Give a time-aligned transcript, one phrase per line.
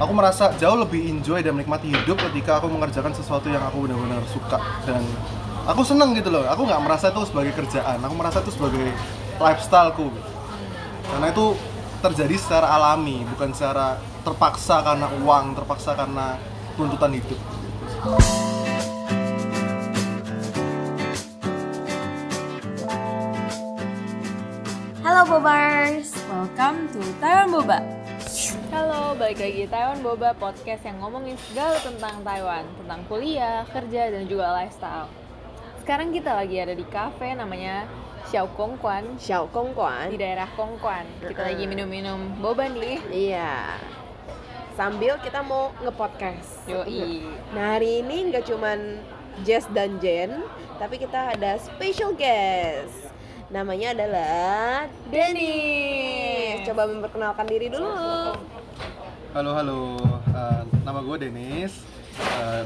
[0.00, 4.24] aku merasa jauh lebih enjoy dan menikmati hidup ketika aku mengerjakan sesuatu yang aku benar-benar
[4.32, 4.56] suka.
[4.88, 5.04] Dan
[5.68, 6.48] aku seneng gitu loh.
[6.48, 8.00] Aku nggak merasa itu sebagai kerjaan.
[8.00, 8.88] Aku merasa itu sebagai
[9.36, 10.08] lifestyleku.
[11.04, 11.46] Karena itu
[12.00, 16.40] terjadi secara alami bukan secara terpaksa karena uang terpaksa karena
[16.80, 17.40] tuntutan hidup.
[25.04, 27.99] Halo Bobars, Welcome to Taiwan Boba.
[28.70, 34.14] Halo, balik lagi di Taiwan Boba podcast yang ngomongin segala tentang Taiwan, tentang kuliah, kerja,
[34.14, 35.10] dan juga lifestyle.
[35.82, 37.90] Sekarang kita lagi ada di cafe namanya
[38.30, 40.14] Xiao Kongkuan Xiao Kongkuan.
[40.14, 41.02] di daerah Kongkuan.
[41.18, 43.02] Kita lagi minum-minum boba nih.
[43.10, 43.74] Iya.
[44.78, 46.70] Sambil kita mau nge-podcast.
[46.70, 47.26] Yoi.
[47.50, 49.02] Nah hari ini nggak cuman
[49.42, 50.46] Jess dan Jen,
[50.78, 53.10] tapi kita ada special guest.
[53.50, 56.62] Namanya adalah Dennis.
[56.70, 58.59] Coba memperkenalkan diri dulu.
[59.31, 59.79] halo halo
[60.27, 61.73] Eh, nama gue Denis
[62.15, 62.63] Eh,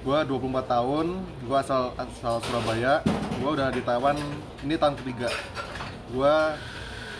[0.00, 1.06] gue 24 tahun
[1.40, 2.98] gue asal asal Surabaya
[3.34, 4.18] gue udah di Taiwan
[4.60, 5.30] ini tahun ketiga
[6.08, 6.34] gue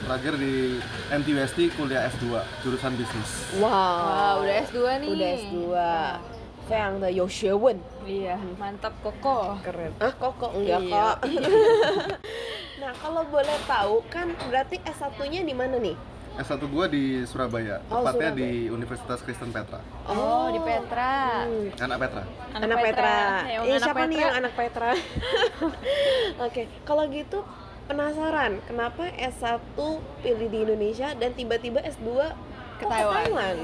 [0.05, 2.25] terakhir di MTUST kuliah S2
[2.61, 3.63] jurusan bisnis Wow.
[3.65, 5.09] Wah, udah S2 nih.
[5.09, 5.55] Udah S2.
[6.65, 9.55] 非常的有学问 Iya, mantap koko.
[9.61, 10.91] keren ah kok kok enggak Iya.
[10.91, 11.17] kok
[12.75, 15.93] nah kalau boleh tahu kan berarti S1 nya di mana nih
[16.40, 18.40] S1 gue di Surabaya Oh, tepatnya Surabaya.
[18.40, 21.44] di Universitas Kristen Petra Oh, di Petra.
[21.44, 21.68] Hmm.
[21.78, 22.24] anak Petra
[22.56, 24.22] anak, Petra, Yang Eh, anak siapa nih Petra.
[24.22, 24.92] yang anak Petra
[26.46, 27.40] oke kalau gitu
[27.86, 29.76] penasaran kenapa S1
[30.20, 32.10] pilih di Indonesia dan tiba-tiba S2
[32.78, 33.58] Ke kok Taiwan?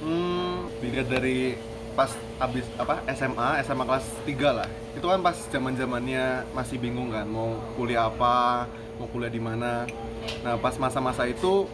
[0.00, 1.60] Hmm, dilihat dari
[1.92, 4.64] pas habis apa SMA, SMA kelas 3 lah.
[4.96, 8.64] Itu kan pas zaman-zamannya masih bingung kan mau kuliah apa,
[8.96, 9.84] mau kuliah di mana.
[10.40, 11.68] Nah, pas masa-masa itu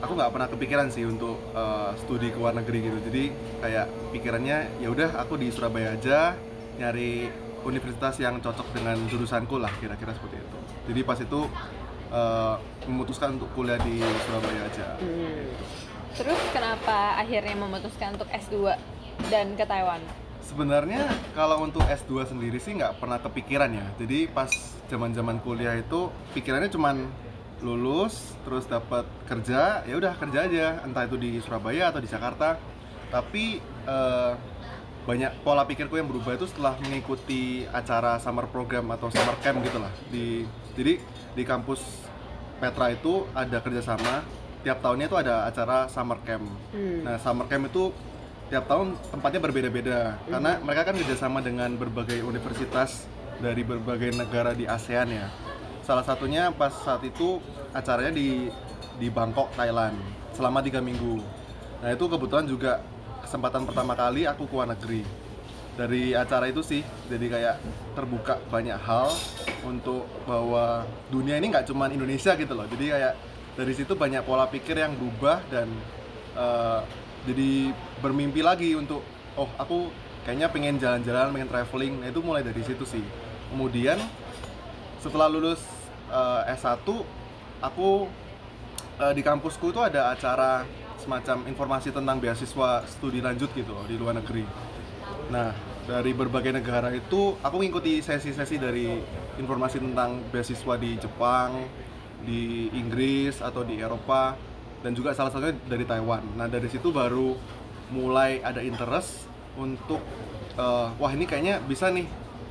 [0.00, 2.98] aku nggak pernah kepikiran sih untuk eh, studi ke luar negeri gitu.
[3.08, 3.24] Jadi
[3.62, 6.36] kayak pikirannya ya udah aku di Surabaya aja
[6.76, 7.30] nyari
[7.66, 10.58] universitas yang cocok dengan jurusanku lah kira-kira seperti itu.
[10.92, 11.40] Jadi pas itu
[12.12, 12.54] eh,
[12.86, 14.86] memutuskan untuk kuliah di Surabaya aja.
[15.00, 15.46] Hmm.
[16.16, 18.72] Terus kenapa akhirnya memutuskan untuk S2
[19.28, 20.00] dan ke Taiwan?
[20.40, 23.84] Sebenarnya kalau untuk S2 sendiri sih nggak pernah kepikiran ya.
[24.00, 24.48] Jadi pas
[24.88, 27.25] zaman-zaman kuliah itu pikirannya cuman
[27.64, 32.60] lulus terus dapat kerja, ya udah kerja aja, entah itu di Surabaya atau di Jakarta.
[33.08, 34.32] Tapi eh,
[35.06, 39.92] banyak pola pikirku yang berubah itu setelah mengikuti acara summer program atau summer camp gitulah.
[40.10, 40.42] Di
[40.74, 40.98] jadi
[41.38, 41.80] di kampus
[42.56, 44.24] Petra itu ada kerjasama
[44.66, 46.42] tiap tahunnya itu ada acara summer camp.
[46.74, 47.06] Hmm.
[47.06, 47.94] Nah, summer camp itu
[48.50, 53.06] tiap tahun tempatnya berbeda-beda karena mereka kan kerjasama dengan berbagai universitas
[53.38, 55.30] dari berbagai negara di ASEAN ya.
[55.86, 57.38] Salah satunya pas saat itu
[57.70, 58.50] acaranya di
[58.98, 59.94] di Bangkok, Thailand
[60.34, 61.22] selama tiga minggu.
[61.78, 62.82] Nah itu kebetulan juga
[63.22, 65.06] kesempatan pertama kali aku ke luar negeri.
[65.78, 67.56] Dari acara itu sih, jadi kayak
[67.94, 69.14] terbuka banyak hal
[69.62, 70.82] untuk bahwa
[71.12, 72.66] dunia ini nggak cuma Indonesia gitu loh.
[72.66, 73.14] Jadi kayak
[73.54, 75.70] dari situ banyak pola pikir yang berubah dan
[76.34, 76.80] eh,
[77.30, 77.70] jadi
[78.02, 79.06] bermimpi lagi untuk
[79.38, 79.92] oh aku
[80.26, 81.94] kayaknya pengen jalan-jalan, pengen traveling.
[82.02, 83.04] Nah, itu mulai dari situ sih.
[83.52, 84.00] Kemudian
[84.98, 85.75] setelah lulus
[86.10, 86.86] eh, S1
[87.62, 88.06] aku
[89.00, 90.64] eh, di kampusku itu ada acara
[91.00, 94.42] semacam informasi tentang beasiswa studi lanjut gitu loh, di luar negeri.
[95.30, 95.54] Nah,
[95.86, 98.90] dari berbagai negara itu aku mengikuti sesi-sesi dari
[99.38, 101.62] informasi tentang beasiswa di Jepang,
[102.26, 104.34] di Inggris atau di Eropa
[104.82, 106.26] dan juga salah satunya dari Taiwan.
[106.34, 107.38] Nah, dari situ baru
[107.94, 110.02] mulai ada interest untuk
[110.58, 112.06] eh, wah ini kayaknya bisa nih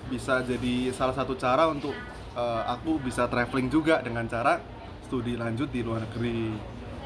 [0.07, 1.91] bisa jadi salah satu cara untuk
[2.35, 4.59] uh, aku bisa traveling juga dengan cara
[5.07, 6.53] studi lanjut di luar negeri.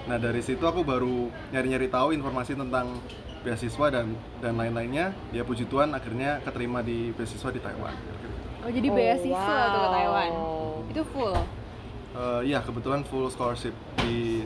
[0.10, 2.98] Nah dari situ aku baru nyari-nyari tahu informasi tentang
[3.46, 5.14] beasiswa dan dan lain-lainnya.
[5.32, 7.96] Ya puji Tuhan akhirnya keterima di beasiswa di Taiwan.
[8.66, 9.72] Oh jadi oh, beasiswa wow.
[9.72, 10.32] ke Taiwan?
[10.92, 11.36] Itu full?
[12.10, 14.44] Uh, ya kebetulan full scholarship di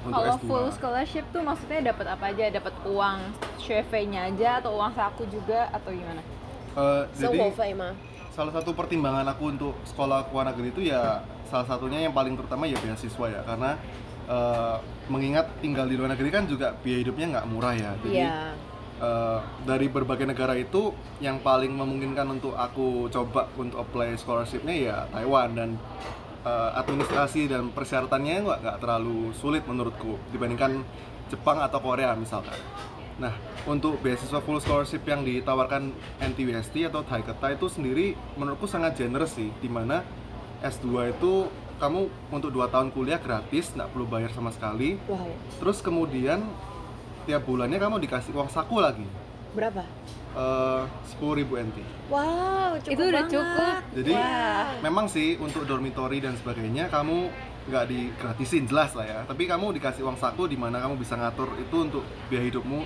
[0.00, 0.48] untuk Kalau S2.
[0.48, 2.44] full scholarship tuh maksudnya dapat apa aja?
[2.48, 3.18] Dapat uang
[3.60, 6.22] CV-nya aja atau uang saku juga atau gimana?
[6.72, 7.50] Uh, jadi,
[8.30, 11.18] salah satu pertimbangan aku untuk sekolah ke luar negeri itu ya
[11.50, 13.74] salah satunya yang paling terutama ya beasiswa ya karena
[14.30, 14.76] eh,
[15.10, 18.38] mengingat tinggal di luar negeri kan juga biaya hidupnya nggak murah ya jadi Iya.
[19.02, 24.96] eh, dari berbagai negara itu yang paling memungkinkan untuk aku coba untuk apply scholarshipnya ya
[25.10, 25.70] Taiwan dan
[26.46, 30.86] eh, administrasi dan persyaratannya nggak nggak terlalu sulit menurutku dibandingkan
[31.30, 32.58] Jepang atau Korea misalkan.
[33.20, 33.36] Nah,
[33.68, 39.52] untuk beasiswa full scholarship yang ditawarkan NTUST atau Taiketa itu sendiri menurutku sangat generous sih,
[39.60, 40.00] di mana
[40.60, 41.44] S2 itu
[41.76, 42.00] kamu
[42.32, 44.96] untuk dua tahun kuliah gratis, nggak perlu bayar sama sekali.
[45.04, 45.28] Wow.
[45.60, 46.44] Terus kemudian
[47.24, 49.04] tiap bulannya kamu dikasih uang saku lagi
[49.52, 49.84] Berapa?
[51.04, 53.34] sepuluh ribu NT Wow, cukup Itu udah banget.
[53.36, 53.74] cukup.
[53.92, 54.66] jadi Wah.
[54.80, 57.28] memang sih untuk dormitory dan sebagainya kamu
[57.68, 61.52] nggak digratisin jelas lah ya tapi kamu dikasih uang saku di mana kamu bisa ngatur
[61.60, 62.02] itu untuk
[62.32, 62.80] biaya hidupmu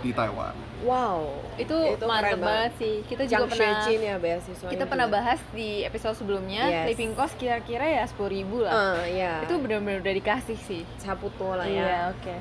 [0.00, 1.34] di Taiwan Wow.
[1.58, 3.02] Itu, Itu mantep keren banget sih.
[3.02, 4.70] Kita juga Jiang pernah ya beasiswanya.
[4.70, 5.16] kita pernah juga.
[5.18, 6.86] bahas di episode sebelumnya Yes.
[6.94, 9.02] living cost kira-kira ya sepuluh ribu lah.
[9.02, 9.42] Eh, iya.
[9.42, 10.86] Itu benar-benar udah dikasih sih.
[10.96, 11.98] Saputo lah Iya, ya.
[12.14, 12.34] oke.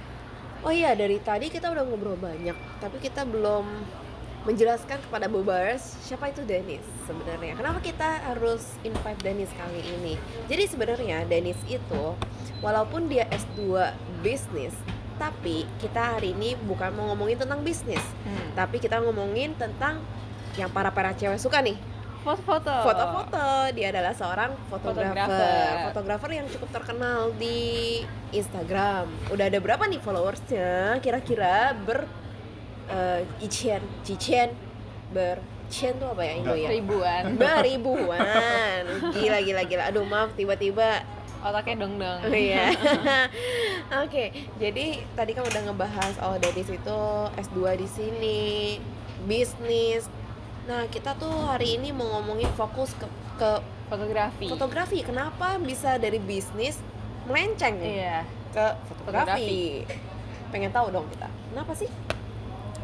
[0.62, 3.66] Oh iya, dari tadi kita udah ngobrol banyak, tapi kita belum
[4.44, 7.58] menjelaskan kepada Bobers siapa itu Dennis sebenarnya.
[7.58, 10.14] Kenapa kita harus invite Dennis kali ini?
[10.46, 12.14] Jadi sebenarnya Dennis itu
[12.60, 14.78] walaupun dia S2 bisnis,
[15.18, 18.54] tapi kita hari ini bukan mau ngomongin tentang bisnis, Hmm.
[18.54, 20.00] tapi kita ngomongin tentang
[20.56, 21.78] yang para para cewek suka nih.
[22.22, 22.74] Foto-foto.
[22.84, 23.46] foto-foto.
[23.72, 25.88] Dia adalah seorang fotografer.
[25.88, 26.30] Fotografer.
[26.34, 29.08] yang cukup terkenal di Instagram.
[29.30, 31.00] Udah ada berapa nih followersnya?
[31.00, 32.04] Kira-kira ber
[32.88, 34.52] eh Ichen Cichen
[35.12, 36.68] ber Chen tuh apa ya Indo ya?
[36.68, 37.36] Ribuan.
[37.36, 39.84] beribuan gila gila gila.
[39.88, 41.04] Aduh maaf tiba-tiba
[41.40, 42.20] Otaknya dong-dong.
[42.24, 42.74] Oh iya.
[44.04, 47.00] Oke, jadi tadi kan udah ngebahas oh Dennis itu
[47.36, 48.42] S2 di sini,
[49.24, 50.10] bisnis.
[50.66, 53.08] Nah, kita tuh hari ini mau ngomongin fokus ke
[53.38, 53.52] ke
[53.88, 54.50] Fotografi.
[54.50, 55.00] fotografi.
[55.00, 56.76] Kenapa bisa dari bisnis
[57.24, 58.28] melenceng Iya.
[58.52, 59.88] ke fotografi?
[60.50, 61.32] Pengen tahu dong kita.
[61.48, 61.88] Kenapa sih?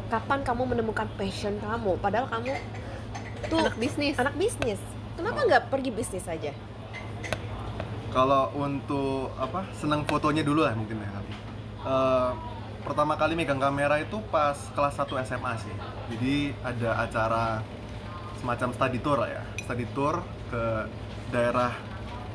[0.08, 1.98] Kapan kamu menemukan passion kamu?
[1.98, 2.56] Padahal kamu
[3.46, 4.14] tuh Anak bisnis.
[4.16, 4.80] anak bisnis.
[5.12, 6.56] Kenapa nggak pergi bisnis aja?
[8.14, 11.10] Kalau untuk apa senang fotonya dulu lah mungkin ya
[11.84, 12.30] Eh,
[12.80, 15.74] pertama kali megang kamera itu pas kelas 1 SMA sih.
[16.16, 17.44] Jadi ada acara
[18.40, 19.42] semacam study tour lah ya.
[19.60, 20.88] Study tour ke
[21.28, 21.76] daerah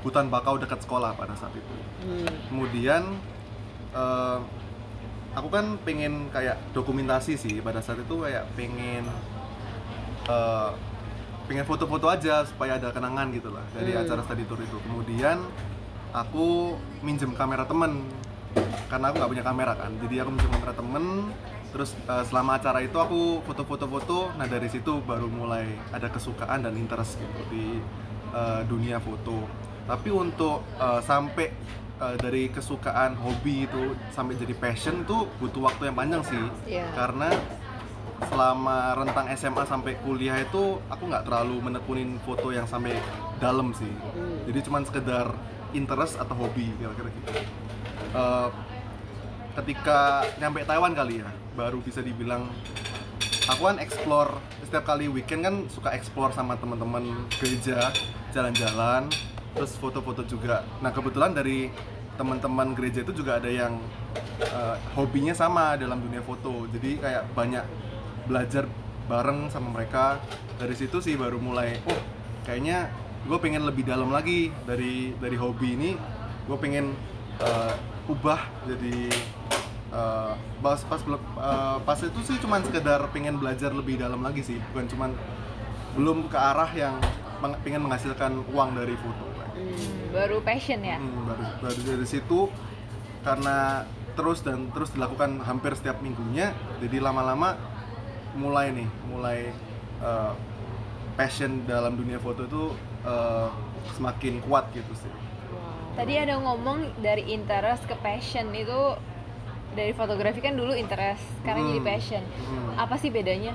[0.06, 1.76] hutan bakau dekat sekolah pada saat itu.
[2.00, 2.32] Hmm.
[2.48, 3.04] kemudian
[3.92, 4.40] eh,
[5.36, 9.04] aku kan pengen kayak dokumentasi sih pada saat itu kayak pengen
[10.30, 10.72] eh,
[11.50, 14.06] pengen foto-foto aja supaya ada kenangan gitu lah dari Hmm.
[14.06, 14.78] acara study tour itu.
[14.80, 15.42] Kemudian
[16.14, 18.06] aku minjem kamera temen
[18.86, 19.92] karena aku nggak punya kamera kan.
[19.98, 21.06] Jadi aku minjem kamera temen
[21.70, 24.38] terus eh, selama acara itu aku foto-foto-foto.
[24.38, 27.82] Nah dari situ baru mulai ada kesukaan dan interest gitu di
[28.30, 29.50] eh, dunia foto.
[29.84, 31.50] Tapi untuk eh, sampai
[31.98, 36.46] eh, dari kesukaan hobi itu sampai jadi passion tuh butuh waktu yang panjang sih.
[36.70, 36.86] Iya.
[36.94, 37.34] karena
[38.28, 43.00] selama rentang SMA sampai kuliah itu aku nggak terlalu menekunin foto yang sampai
[43.40, 43.88] dalam sih.
[43.90, 44.44] Hmm.
[44.50, 45.32] jadi cuman sekedar
[45.72, 47.32] interest atau hobi kira-kira gitu.
[48.10, 48.50] Eh,
[49.62, 52.48] ketika nyampe Taiwan kali ya baru bisa dibilang
[53.50, 57.90] aku kan explore setiap kali weekend kan suka explore sama teman-teman gereja
[58.34, 59.10] jalan-jalan
[59.58, 60.62] terus foto-foto juga.
[60.80, 61.74] Nah kebetulan dari
[62.20, 63.80] teman-teman gereja itu juga ada yang
[64.44, 66.70] eh, hobinya sama dalam dunia foto.
[66.70, 67.66] Jadi kayak banyak
[68.30, 68.70] belajar
[69.10, 70.22] bareng sama mereka.
[70.62, 71.98] Dari situ sih baru mulai oh
[72.46, 72.94] kayaknya
[73.26, 75.92] gue pengen lebih dalam lagi dari dari hobi ini.
[76.46, 76.94] Gue pengen
[77.42, 77.74] eh,
[78.06, 79.10] ubah jadi
[79.90, 84.62] eh, pas pas eh, pas itu sih cuman sekedar pengen belajar lebih dalam lagi sih.
[84.70, 85.12] Bukan cuman
[85.98, 87.02] belum ke arah yang
[87.42, 89.26] meng- pengen menghasilkan uang dari foto.
[89.58, 91.02] Hmm, baru passion ya.
[91.02, 92.48] Hmm, baru baru dari situ.
[93.20, 93.84] Karena
[94.16, 96.52] terus dan terus dilakukan hampir setiap minggunya
[96.84, 97.56] jadi lama-lama
[98.36, 99.40] mulai nih mulai
[100.00, 100.32] eh,
[101.16, 102.64] passion dalam dunia foto itu
[103.04, 103.48] eh,
[103.96, 105.12] semakin kuat gitu sih
[105.90, 108.96] Tadi ada ngomong dari interest ke passion itu
[109.70, 111.70] dari fotografi kan dulu interest, sekarang Hmm.
[111.76, 112.24] jadi passion.
[112.24, 112.80] Hmm.
[112.80, 113.52] Apa sih bedanya?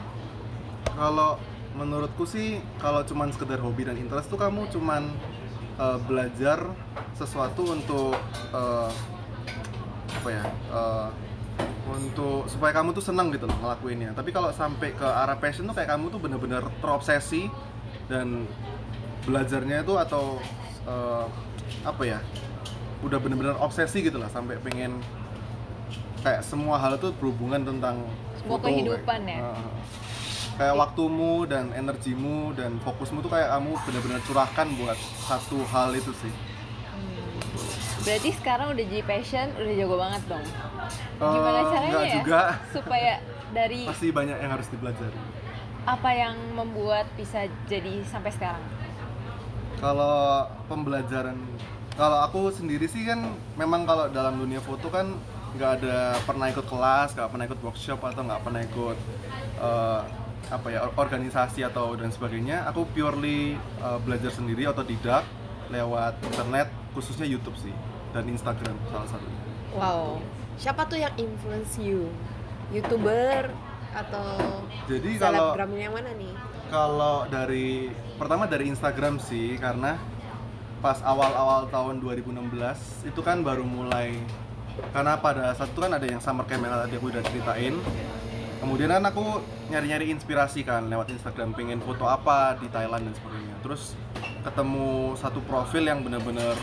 [0.92, 1.40] Kalau
[1.72, 5.08] menurutku sih kalau cuman sekedar hobi dan interest tuh kamu cuman
[5.80, 6.68] eh, belajar
[7.16, 8.12] sesuatu untuk
[8.52, 8.90] eh,
[10.12, 11.08] apa ya eh,
[11.84, 14.12] untuk supaya kamu tuh senang gitu loh ngelakuinnya.
[14.12, 17.46] Tapi kalau sampai ke arah passion tuh kayak kamu tuh bener-bener terobsesi
[18.08, 18.48] dan
[19.24, 20.36] belajarnya itu atau
[20.84, 21.26] eh,
[21.82, 22.18] apa ya
[23.00, 25.00] udah bener-bener obsesi gitu lah sampai pengen
[26.20, 28.00] kayak semua hal itu berhubungan tentang
[28.40, 29.38] Semua foto, kayak- kehidupan ya?
[29.44, 29.72] Heeh.
[30.54, 36.14] kayak waktumu dan energimu dan fokusmu tuh kayak kamu benar-benar curahkan buat satu hal itu
[36.16, 36.32] sih
[38.04, 40.44] Berarti sekarang udah jadi passion, udah jago banget dong.
[40.44, 42.14] Eh, Gimana caranya nggak ya?
[42.14, 43.12] juga Supaya
[43.50, 45.18] dari masih banyak yang harus dipelajari
[45.84, 48.64] apa yang membuat bisa jadi sampai sekarang?
[49.76, 51.36] kalau pembelajaran
[51.92, 53.20] kalau aku sendiri sih kan
[53.54, 55.12] memang kalau dalam dunia foto kan
[55.52, 58.96] nggak ada pernah ikut kelas nggak pernah ikut workshop atau nggak pernah ikut
[59.60, 60.00] eh,
[60.48, 65.22] apa ya or- organisasi atau dan sebagainya aku purely eh, belajar sendiri otodidak
[65.68, 67.74] lewat internet khususnya YouTube sih
[68.14, 69.42] dan Instagram salah satunya
[69.74, 70.22] Wow.
[70.54, 72.06] Siapa tuh yang influence you?
[72.72, 73.52] youtuber
[73.94, 74.26] atau
[74.90, 76.32] Jadi kalau yang mana nih
[76.72, 79.94] kalau dari pertama dari Instagram sih karena
[80.82, 84.18] pas awal-awal tahun 2016 itu kan baru mulai
[84.90, 87.78] karena pada saat itu kan ada yang summer camp yang tadi aku udah ceritain
[88.58, 89.38] kemudian kan aku
[89.70, 93.94] nyari-nyari inspirasi kan lewat Instagram pengen foto apa di Thailand dan sebagainya terus
[94.42, 96.58] ketemu satu profil yang bener-bener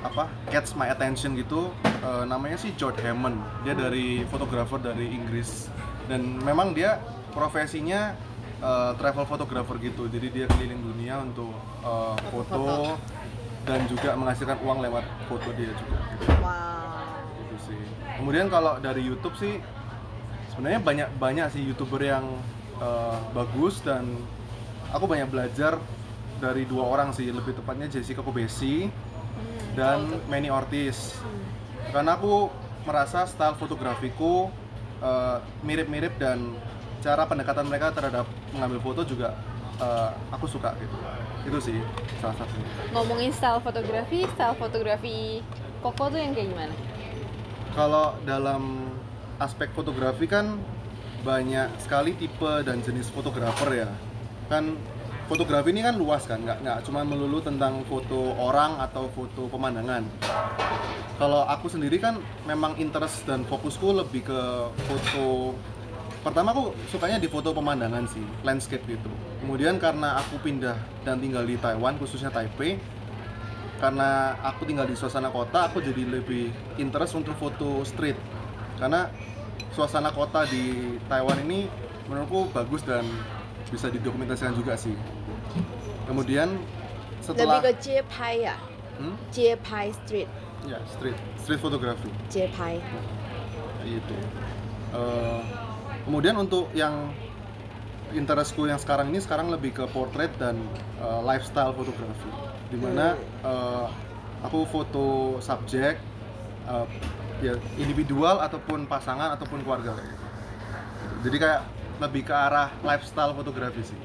[0.00, 1.72] apa catch my attention gitu.
[1.84, 3.36] Eh, namanya sih George Hammond.
[3.64, 5.68] Dia dari fotografer dari Inggris.
[6.08, 6.98] Dan memang dia
[7.36, 8.16] profesinya
[8.60, 10.08] eh, travel photographer gitu.
[10.08, 11.52] Jadi dia keliling dunia untuk
[11.84, 12.96] eh, foto
[13.68, 15.98] dan juga menghasilkan uang lewat foto dia juga.
[16.16, 17.20] Gitu wow.
[17.44, 17.82] Gitu sih.
[18.16, 19.60] Kemudian kalau dari YouTube sih
[20.52, 22.24] sebenarnya banyak banyak sih youtuber yang
[22.80, 24.08] eh, bagus dan
[24.96, 25.76] aku banyak belajar
[26.40, 27.28] dari dua orang sih.
[27.28, 28.88] Lebih tepatnya Jessica Kobesi
[29.74, 31.18] dan Manny Ortiz.
[31.90, 32.50] Karena aku
[32.86, 34.48] merasa style fotografiku
[35.02, 36.54] eh, mirip-mirip dan
[37.00, 39.36] cara pendekatan mereka terhadap mengambil foto juga
[39.80, 40.96] eh, aku suka gitu.
[41.46, 41.78] Itu sih
[42.20, 42.68] salah satunya.
[42.92, 45.40] Ngomongin style fotografi, style fotografi
[45.80, 46.74] Koko tuh yang kayak gimana?
[47.72, 48.92] Kalau dalam
[49.40, 50.60] aspek fotografi kan
[51.24, 53.88] banyak sekali tipe dan jenis fotografer ya.
[54.52, 54.76] Kan
[55.30, 60.02] fotografi ini kan luas kan, nggak nggak cuma melulu tentang foto orang atau foto pemandangan.
[61.22, 62.18] Kalau aku sendiri kan
[62.50, 64.40] memang interest dan fokusku lebih ke
[64.90, 65.54] foto
[66.26, 69.06] pertama aku sukanya di foto pemandangan sih, landscape gitu.
[69.38, 70.74] Kemudian karena aku pindah
[71.06, 72.82] dan tinggal di Taiwan, khususnya Taipei,
[73.78, 78.18] karena aku tinggal di suasana kota aku jadi lebih interest untuk foto street
[78.76, 79.08] karena
[79.72, 81.64] suasana kota di Taiwan ini
[82.10, 83.06] menurutku bagus dan
[83.72, 84.92] bisa didokumentasikan juga sih
[86.08, 86.60] kemudian
[87.20, 88.56] setelah lebih ke Jepai ya?
[89.00, 89.16] Hmm?
[89.32, 90.30] Jepai Street.
[90.68, 91.16] Ya street.
[91.40, 92.84] Street photography Jepai
[93.80, 94.16] itu
[94.90, 95.42] Eh,
[96.02, 97.14] kemudian untuk yang
[98.10, 100.58] interestku yang sekarang ini sekarang lebih ke portrait dan
[100.98, 102.30] eh, lifestyle fotografi.
[102.74, 103.14] Di mana
[103.46, 103.86] eh,
[104.42, 105.94] aku foto subjek
[106.66, 106.86] eh,
[107.38, 109.94] ya individual ataupun pasangan ataupun keluarga.
[109.94, 110.26] Kayak gitu.
[111.20, 111.60] jadi kayak
[112.02, 114.00] lebih ke arah lifestyle fotografi sih.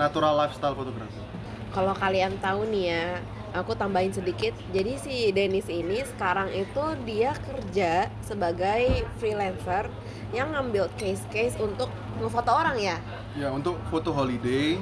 [0.00, 1.20] Natural lifestyle fotografi
[1.70, 3.04] kalau kalian tahu nih ya
[3.50, 9.90] aku tambahin sedikit jadi si Dennis ini sekarang itu dia kerja sebagai freelancer
[10.30, 11.90] yang ngambil case-case untuk
[12.22, 12.96] ngefoto orang ya
[13.34, 14.74] ya untuk foto holiday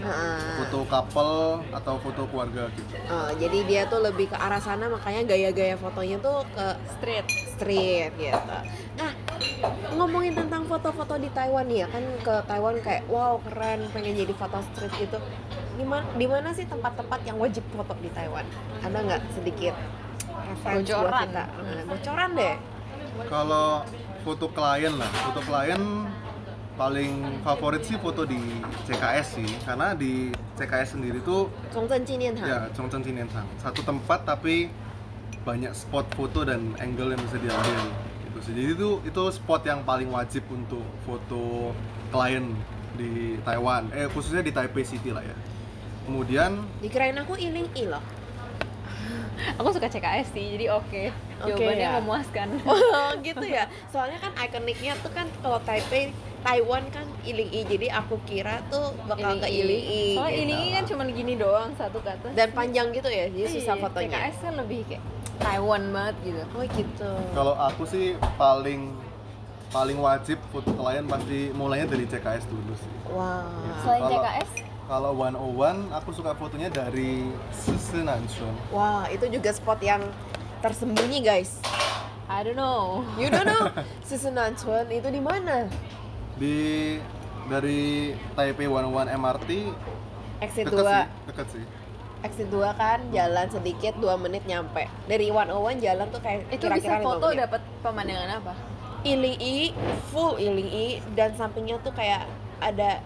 [0.57, 5.25] foto couple atau foto keluarga gitu Oh, jadi dia tuh lebih ke arah sana makanya
[5.25, 6.67] gaya-gaya fotonya tuh ke
[6.97, 7.25] Street.
[7.57, 8.57] street gitu.
[9.01, 9.13] Nah,
[9.97, 14.33] ngomongin tentang foto-foto di Taiwan nih ya kan ke Taiwan kayak wow keren pengen jadi
[14.37, 15.19] foto street gitu.
[15.79, 18.43] Di mana, di mana sih tempat-tempat yang wajib foto di Taiwan?
[18.83, 19.75] Ada nggak sedikit
[20.27, 21.29] referensi buat Bocoran.
[21.31, 21.45] kita?
[21.47, 22.55] Nah, bocoran deh.
[23.31, 23.69] Kalau
[24.27, 25.83] foto klien lah, foto klien
[26.75, 28.39] paling favorit sih foto di
[28.87, 34.71] CKS sih, karena di CKS sendiri tuh Chongzhen Jinian ya Chongzheng Jinentang satu tempat tapi
[35.47, 37.83] banyak spot foto dan angle yang bisa diambil
[38.27, 38.53] gitu sih.
[38.55, 41.75] Jadi itu itu spot yang paling wajib untuk foto
[42.11, 42.55] klien
[42.99, 45.35] di Taiwan, eh khususnya di Taipei City lah ya.
[46.09, 48.01] Kemudian Dikirain aku iling i loh.
[49.61, 51.13] Aku suka CKS sih, jadi oke.
[51.39, 51.97] Oke, Jawabannya ya.
[52.01, 52.49] memuaskan.
[52.67, 53.69] Oh gitu ya.
[53.87, 58.95] Soalnya kan ikoniknya tuh kan kalau Taipei Taiwan kan iling i, jadi aku kira tuh
[59.05, 60.05] bakal ke iling i.
[60.17, 60.43] Soalnya gitu.
[60.45, 62.31] ilingi kan cuma gini doang satu ke atas.
[62.33, 64.17] dan panjang gitu ya, jadi susah Iya, fotonya.
[64.17, 65.03] CKS kan lebih kayak
[65.39, 66.43] Taiwan banget gitu.
[66.49, 67.11] Oh gitu.
[67.31, 68.95] kalau aku sih paling
[69.69, 72.93] paling wajib foto klien pasti mulainya dari CKS dulu sih.
[73.09, 73.43] Wow.
[73.83, 74.51] Selain Kalau- CKS,
[74.89, 78.57] Kalau 101 aku suka fotonya dari Sisenanshun.
[78.73, 80.01] Wah, itu juga spot yang
[80.65, 81.61] tersembunyi guys.
[82.25, 83.05] I don't know.
[83.21, 83.69] You don't know,
[84.09, 85.69] Susunanchuan itu di mana?
[86.41, 86.57] Di
[87.53, 89.51] dari Taipei 101 MRT
[90.41, 90.89] Exit deket 2.
[90.89, 91.65] sih, deket sih.
[92.25, 94.89] Exit 2 kan, jalan sedikit 2 menit nyampe.
[95.05, 98.53] Dari 101 jalan tuh kayak Itu kira-kira bisa 5 foto dapat pemandangan apa?
[99.05, 99.57] Iling I,
[100.09, 102.25] full Iling I dan sampingnya tuh kayak
[102.65, 103.05] ada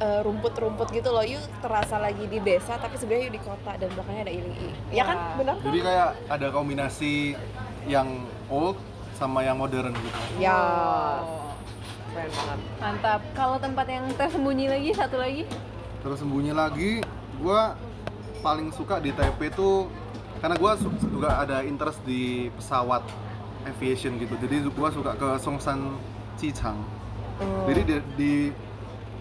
[0.00, 1.22] eh, rumput-rumput gitu loh.
[1.22, 4.70] Yuk terasa lagi di desa tapi sebenarnya yuk di kota dan belakangnya ada Iling I.
[4.90, 5.18] Ya kan?
[5.38, 5.64] Benar kan?
[5.70, 7.12] Jadi kayak ada kombinasi
[7.84, 8.08] yang
[8.48, 8.78] old
[9.14, 10.18] sama yang modern gitu.
[10.42, 10.58] Ya.
[11.22, 11.54] Oh,
[12.10, 12.58] Keren banget.
[12.78, 13.20] mantap.
[13.34, 15.46] Kalau tempat yang tersembunyi lagi satu lagi?
[16.02, 17.00] Terus sembunyi lagi,
[17.38, 17.74] gua
[18.44, 19.88] paling suka di Taipei tuh
[20.38, 23.00] karena gua su- juga ada interest di pesawat
[23.64, 24.36] aviation gitu.
[24.36, 25.96] Jadi gua suka ke Songsan
[26.36, 26.76] Chichang.
[27.40, 27.66] Oh.
[27.66, 28.32] Jadi di, di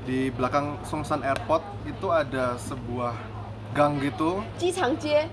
[0.03, 3.15] di belakang Songsan Airport itu ada sebuah
[3.73, 5.27] gang gitu Jichangjie.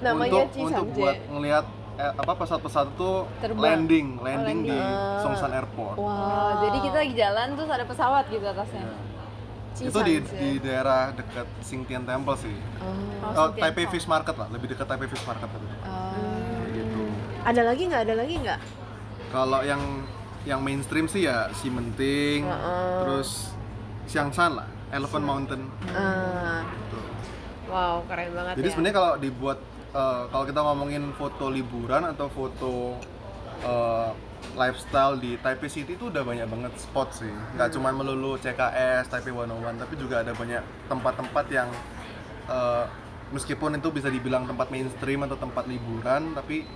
[0.00, 1.64] Namanya untuk untuk buat ngelihat
[1.96, 3.60] eh, apa pesawat-pesawat itu Terbang.
[3.62, 5.22] landing, landing di landing.
[5.22, 5.96] Songsan Airport.
[5.96, 6.08] Wow.
[6.08, 8.84] Oh, jadi kita lagi jalan terus ada pesawat gitu atasnya.
[8.84, 8.98] Ya.
[9.80, 12.56] Itu di, di daerah dekat Xingtian Temple sih.
[12.82, 12.90] Oh.
[13.22, 13.86] Oh, Oh, Taipei.
[13.86, 15.66] Fish Market lah, lebih dekat Taipei Fish Market tadi.
[15.86, 16.60] Oh.
[16.68, 17.00] Gitu.
[17.46, 18.00] Ada lagi nggak?
[18.04, 18.60] Ada lagi nggak?
[19.30, 19.82] Kalau yang
[20.42, 22.96] yang mainstream sih ya Ximenting, Heeh.
[23.04, 23.49] terus
[24.10, 25.62] Xiangshan lah, Elephant Mountain.
[25.86, 26.98] Gitu.
[27.70, 28.72] wow, keren banget Jadi ya.
[28.74, 29.58] sebenarnya kalau dibuat
[29.94, 32.98] eh, kalau kita ngomongin foto liburan atau foto
[33.62, 34.10] eh,
[34.58, 37.30] lifestyle di Taipei City itu udah banyak banget spot sih.
[37.54, 41.70] Nggak cuma melulu CKS, Taipei 101, tapi juga ada banyak tempat-tempat yang
[42.50, 42.84] eh,
[43.30, 46.66] meskipun itu bisa dibilang tempat mainstream atau tempat liburan, tapi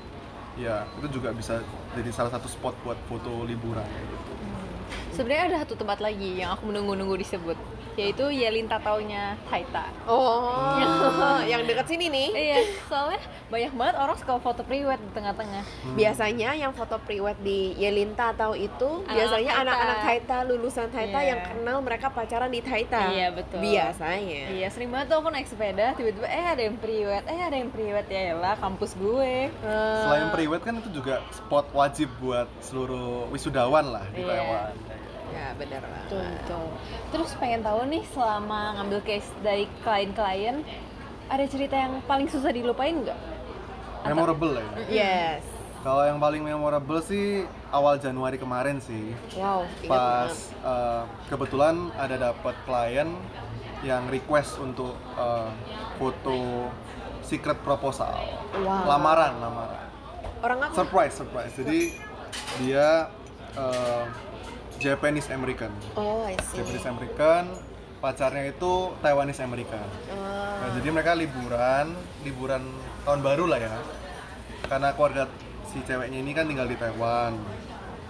[0.55, 1.59] ya itu juga bisa
[1.99, 4.54] jadi salah satu spot buat foto liburan gitu.
[5.15, 7.55] Sebenarnya ada satu tempat lagi yang aku menunggu-nunggu disebut,
[7.95, 9.87] yaitu Yelin Tataunya Taita.
[10.05, 10.75] Oh,
[11.51, 12.29] yang dekat sini nih.
[12.31, 15.63] Iya, soalnya banyak banget orang suka foto priwet di tengah-tengah.
[15.63, 15.95] Hmm.
[15.95, 19.63] Biasanya yang foto priwet di Yelinta atau itu biasanya Taita.
[19.65, 21.29] anak-anak Taita lulusan Taita Iya.
[21.29, 23.09] yang kenal mereka pacaran di Taita.
[23.09, 23.63] Iya, betul.
[23.63, 24.43] Biasanya.
[24.51, 27.71] Iya, sering banget tuh aku naik sepeda, tiba-tiba eh ada yang priwet, eh ada yang
[27.71, 29.49] priwet ya lah kampus gue.
[29.49, 34.31] Eh, Selain priwet kan itu juga spot wajib buat seluruh wisudawan lah di Iya.
[34.35, 34.73] Taiwan.
[35.33, 36.03] Ya benar lah.
[36.05, 36.67] Betul, betul.
[37.15, 40.61] Terus pengen tahu nih selama ngambil case dari klien-klien,
[41.31, 43.21] ada cerita yang paling susah dilupain nggak?
[44.05, 44.85] Memorable lah ya.
[44.93, 45.43] Yes.
[45.85, 49.13] Kalau yang paling memorable sih awal Januari kemarin sih.
[49.37, 49.69] Wow.
[49.85, 50.65] Pas banget.
[50.65, 53.09] eh, kebetulan ada dapat klien
[53.85, 55.51] yang request untuk eh,
[56.01, 56.73] foto
[57.21, 58.17] secret proposal.
[58.65, 58.89] Wow.
[58.97, 59.89] Lamaran, lamaran.
[60.41, 60.73] Orang apa?
[60.73, 61.53] Surprise, surprise.
[61.53, 61.97] Jadi
[62.65, 63.13] dia
[63.57, 64.05] eh,
[64.79, 65.71] Japanese American.
[65.95, 66.61] Oh, I see.
[66.61, 67.45] Japanese American,
[68.03, 69.87] pacarnya itu Taiwanese American.
[70.13, 70.19] Oh.
[70.61, 72.63] Nah, jadi mereka liburan, liburan
[73.05, 73.75] tahun baru lah ya.
[74.65, 75.29] Karena keluarga
[75.69, 77.37] si ceweknya ini kan tinggal di Taiwan.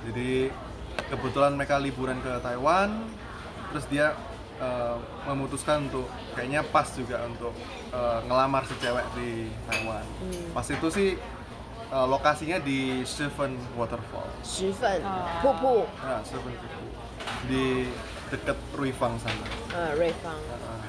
[0.05, 0.53] Jadi
[1.11, 3.09] kebetulan mereka liburan ke Taiwan,
[3.73, 4.15] terus dia
[4.63, 6.07] eh, memutuskan untuk
[6.39, 7.55] kayaknya pas juga untuk
[7.91, 10.05] eh, ngelamar si cewek di Taiwan.
[10.23, 10.47] Hmm.
[10.55, 11.09] Pas itu sih
[11.95, 14.27] uh, lokasinya di Seven Waterfall.
[14.43, 15.39] Seven, ah.
[15.39, 15.87] Pupu.
[16.03, 16.85] Nah, Seven Pupu.
[17.47, 17.87] Di
[18.35, 19.47] dekat Ruifang sana.
[19.71, 20.41] Ah, uh, Ruifang.
[20.51, 20.83] Uh, ah,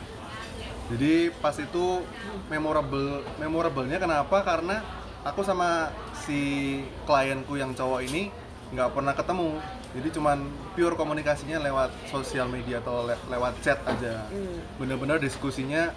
[0.89, 2.01] jadi pas itu
[2.49, 4.41] memorable memorablenya kenapa?
[4.41, 4.81] Karena
[5.21, 5.93] aku sama
[6.25, 8.33] si klienku yang cowok ini
[8.73, 9.61] nggak pernah ketemu.
[9.95, 10.37] Jadi cuman
[10.75, 14.27] pure komunikasinya lewat sosial media atau le lewat chat aja.
[14.27, 14.59] Hmm.
[14.81, 15.93] Bener-bener diskusinya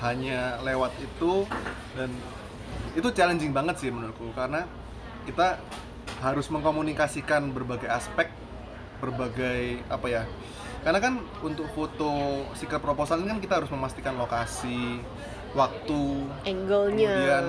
[0.00, 1.44] hanya lewat itu
[1.92, 2.08] dan
[2.92, 4.66] itu challenging banget sih menurutku karena
[5.24, 5.60] kita
[6.20, 8.28] harus mengkomunikasikan berbagai aspek
[8.98, 10.22] berbagai apa ya
[10.80, 12.10] karena kan untuk foto
[12.52, 15.00] secret proposal ini kan kita harus memastikan lokasi
[15.52, 16.00] waktu
[16.44, 17.46] angle-nya kemudian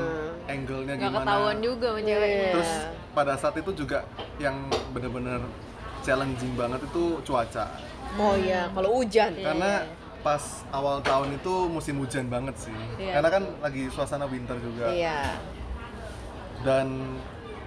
[0.47, 2.27] angle-nya Nggak gimana ketahuan juga sama ceweknya.
[2.27, 2.51] Iya.
[2.51, 2.71] terus
[3.11, 3.99] pada saat itu juga
[4.37, 4.55] yang
[4.91, 5.39] bener-bener
[6.01, 7.65] challenging banget itu cuaca
[8.17, 9.45] oh ya kalau hujan Iya.
[9.47, 9.71] karena
[10.21, 12.77] pas awal tahun itu musim hujan banget sih.
[13.01, 14.93] Iya, karena kan lagi suasana winter juga.
[14.93, 15.37] Iya.
[16.61, 17.17] Dan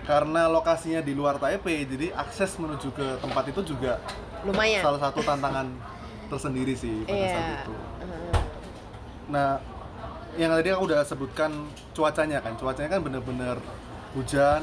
[0.07, 3.99] karena lokasinya di luar Taipei jadi akses menuju ke tempat itu juga
[4.45, 4.85] lumayan.
[4.85, 5.67] salah satu tantangan
[6.29, 7.33] tersendiri sih pada iya.
[7.35, 7.75] saat itu.
[7.75, 8.33] Heeh.
[9.25, 9.51] nah
[10.35, 11.51] yang tadi aku udah sebutkan
[11.95, 12.55] cuacanya kan.
[12.59, 13.57] Cuacanya kan bener-bener
[14.15, 14.63] hujan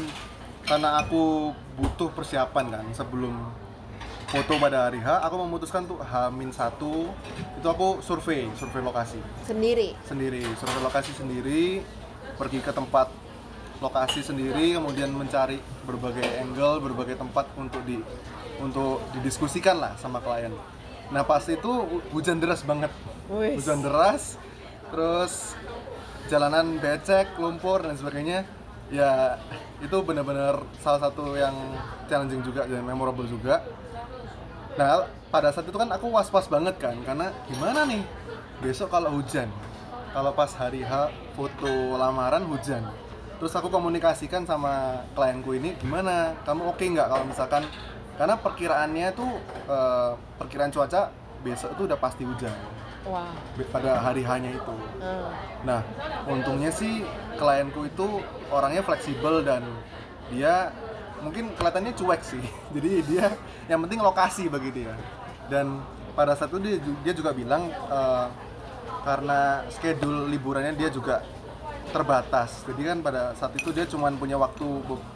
[0.63, 3.33] karena aku butuh persiapan kan sebelum
[4.31, 6.79] foto pada hari H aku memutuskan tuh H-1.
[7.59, 9.19] Itu aku survei survei lokasi.
[9.43, 9.91] Sendiri?
[10.07, 11.83] Sendiri survei lokasi sendiri
[12.39, 13.11] pergi ke tempat
[13.83, 17.99] lokasi sendiri kemudian mencari berbagai angle berbagai tempat untuk di
[18.61, 20.55] untuk didiskusikan lah sama klien.
[21.11, 22.93] Nah pas itu hu- hujan deras banget.
[23.27, 24.39] Hujan deras
[24.93, 25.59] terus
[26.31, 28.47] jalanan becek lumpur dan sebagainya.
[28.91, 29.39] Ya
[29.81, 31.55] itu benar-benar salah satu yang
[32.07, 33.63] challenging juga dan memorable juga
[34.79, 38.03] Nah, pada saat itu kan aku was-was banget kan, karena gimana nih?
[38.63, 39.51] Besok kalau hujan,
[40.15, 42.85] kalau pas hari H foto lamaran hujan,
[43.41, 47.63] terus aku komunikasikan sama klienku ini gimana, kamu oke nggak kalau misalkan,
[48.15, 49.31] karena perkiraannya tuh
[49.65, 51.09] eh, perkiraan cuaca
[51.41, 52.53] besok itu udah pasti hujan.
[53.01, 53.33] Wah.
[53.73, 54.75] Pada hari hanya itu.
[55.01, 55.29] Heeh.
[55.65, 55.81] Nah,
[56.29, 57.01] untungnya sih
[57.33, 58.21] klienku itu
[58.53, 59.65] orangnya fleksibel dan
[60.29, 60.69] dia
[61.21, 62.43] mungkin kelihatannya cuek sih.
[62.75, 63.33] Jadi dia
[63.69, 64.93] yang penting lokasi bagi dia.
[65.47, 65.81] Dan
[66.17, 68.27] pada saat itu dia, dia juga bilang eh,
[69.01, 71.25] karena schedule liburannya dia juga
[71.89, 72.63] terbatas.
[72.65, 74.65] Jadi kan pada saat itu dia cuma punya waktu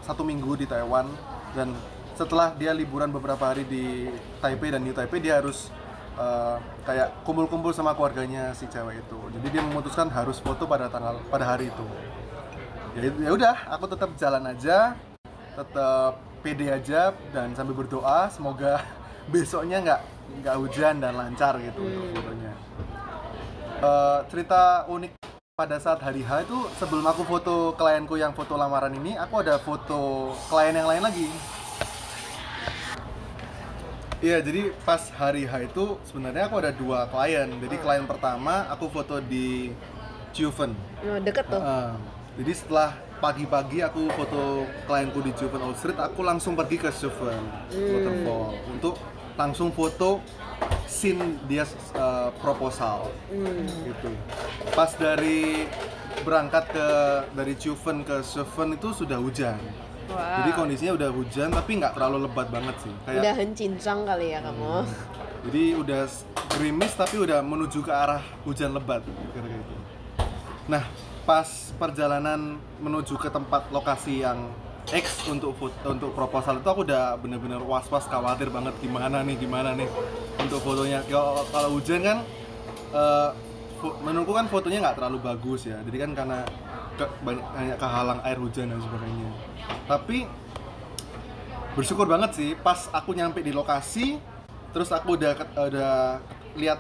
[0.03, 1.07] satu minggu di Taiwan
[1.55, 1.71] dan
[2.15, 4.07] setelah dia liburan beberapa hari di
[4.39, 5.71] Taipei dan New Taipei dia harus
[6.17, 9.19] eh, kayak kumpul-kumpul sama keluarganya si cewek itu.
[9.39, 11.87] Jadi dia memutuskan harus foto pada tanggal pada hari itu.
[12.95, 14.95] ya ya udah aku tetap jalan aja
[15.55, 18.83] tetap pede aja dan sambil berdoa semoga
[19.33, 20.01] besoknya nggak
[20.43, 22.53] nggak hujan dan lancar gitu untuk fotonya
[23.75, 25.19] Eh, cerita unik
[25.53, 29.59] pada saat hari H itu sebelum aku foto klienku yang foto lamaran ini aku ada
[29.59, 31.27] foto klien yang lain lagi
[34.23, 37.51] Iya, jadi pas hari H itu sebenarnya aku ada dua klien.
[37.61, 39.75] Jadi klien pertama aku foto di
[40.31, 40.71] Juven.
[41.03, 41.59] Oh, deket tuh.
[41.61, 41.91] Heeh.
[42.41, 47.41] jadi setelah pagi-pagi aku foto klienku di Juven Old Street, aku langsung pergi ke Juven
[47.71, 48.95] Waterfall untuk
[49.35, 50.23] langsung foto
[50.87, 53.11] scene dia uh, proposal
[53.83, 54.09] gitu.
[54.71, 55.67] Pas dari
[56.23, 56.87] berangkat ke
[57.35, 59.59] dari Juven ke Juven itu sudah hujan.
[60.05, 60.39] Wah.
[60.39, 62.93] Jadi kondisinya udah hujan tapi nggak terlalu lebat banget sih.
[63.03, 64.73] Kayak Udah hencincang kali ya kamu.
[65.45, 66.01] jadi udah
[66.55, 69.01] gerimis tapi udah menuju ke arah hujan lebat
[69.33, 69.75] kira-kira gitu.
[70.65, 70.83] Nah,
[71.25, 74.53] pas perjalanan menuju ke tempat lokasi yang
[74.85, 79.73] X untuk foto, untuk proposal itu aku udah bener-bener was-was khawatir banget gimana nih gimana
[79.73, 79.89] nih
[80.37, 81.01] untuk fotonya.
[81.09, 82.17] Kalau hujan kan
[83.81, 85.81] fo- menurutku kan fotonya nggak terlalu bagus ya.
[85.81, 86.39] Jadi kan karena
[86.95, 89.29] ke, banyak, banyak kehalang air hujan dan sebagainya.
[89.89, 90.17] Tapi
[91.73, 94.21] bersyukur banget sih pas aku nyampe di lokasi
[94.69, 96.21] terus aku udah udah
[96.55, 96.79] lihat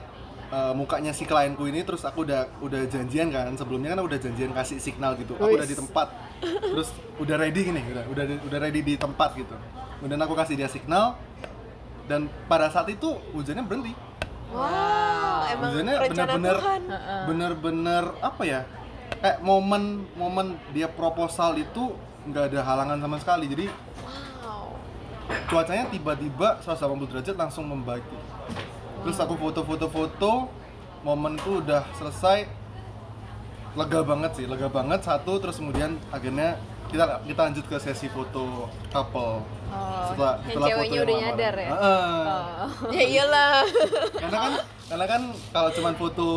[0.51, 4.21] uh, mukanya si klienku ini terus aku udah udah janjian kan sebelumnya kan aku udah
[4.21, 6.07] janjian kasih signal gitu aku udah di tempat
[6.43, 9.55] terus udah ready gini udah udah udah ready di tempat gitu.
[9.99, 11.15] Kemudian aku kasih dia signal
[12.05, 13.93] dan pada saat itu hujannya berhenti.
[14.53, 16.81] Wow, emang hujannya rencana bener-bener Tuhan.
[17.25, 18.61] bener-bener apa ya
[19.23, 21.95] kayak momen momen dia proposal itu
[22.29, 23.45] nggak ada halangan sama sekali.
[23.49, 23.65] Jadi
[24.45, 24.77] Wow.
[25.49, 28.05] cuacanya tiba-tiba 180 derajat langsung membaik
[29.05, 30.49] terus aku foto-foto-foto
[31.05, 32.49] momenku udah selesai
[33.77, 36.57] lega banget sih lega banget satu terus kemudian akhirnya
[36.89, 41.69] kita kita lanjut ke sesi foto couple Oh, setelah setelah foto yang udah nyadar ya?
[41.73, 42.21] Heeh.
[42.29, 42.91] Oh.
[42.95, 43.53] Ya iyalah.
[44.15, 44.53] karena kan
[44.87, 46.27] karena kan kalau cuman foto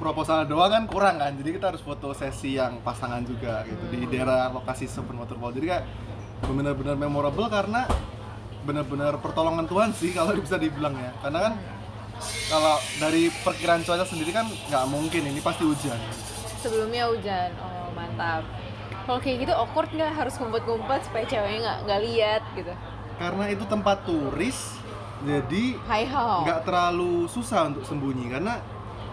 [0.00, 4.08] proposal doang kan kurang kan jadi kita harus foto sesi yang pasangan juga gitu di
[4.10, 5.84] daerah lokasi Seven Waterfall jadi kayak
[6.42, 7.86] benar-benar memorable karena
[8.66, 11.52] benar-benar pertolongan Tuhan sih kalau bisa dibilang ya karena kan
[12.46, 15.98] kalau dari perkiraan cuaca sendiri kan nggak mungkin ini pasti hujan
[16.58, 17.50] Sebelumnya hujan.
[17.58, 18.46] Oh, mantap.
[19.02, 22.72] Kalau kayak gitu awkward nggak harus ngumpet-ngumpet supaya ceweknya nggak nggak lihat gitu.
[23.12, 24.58] karena itu tempat turis
[25.22, 25.64] jadi
[26.42, 28.58] nggak terlalu susah untuk sembunyi karena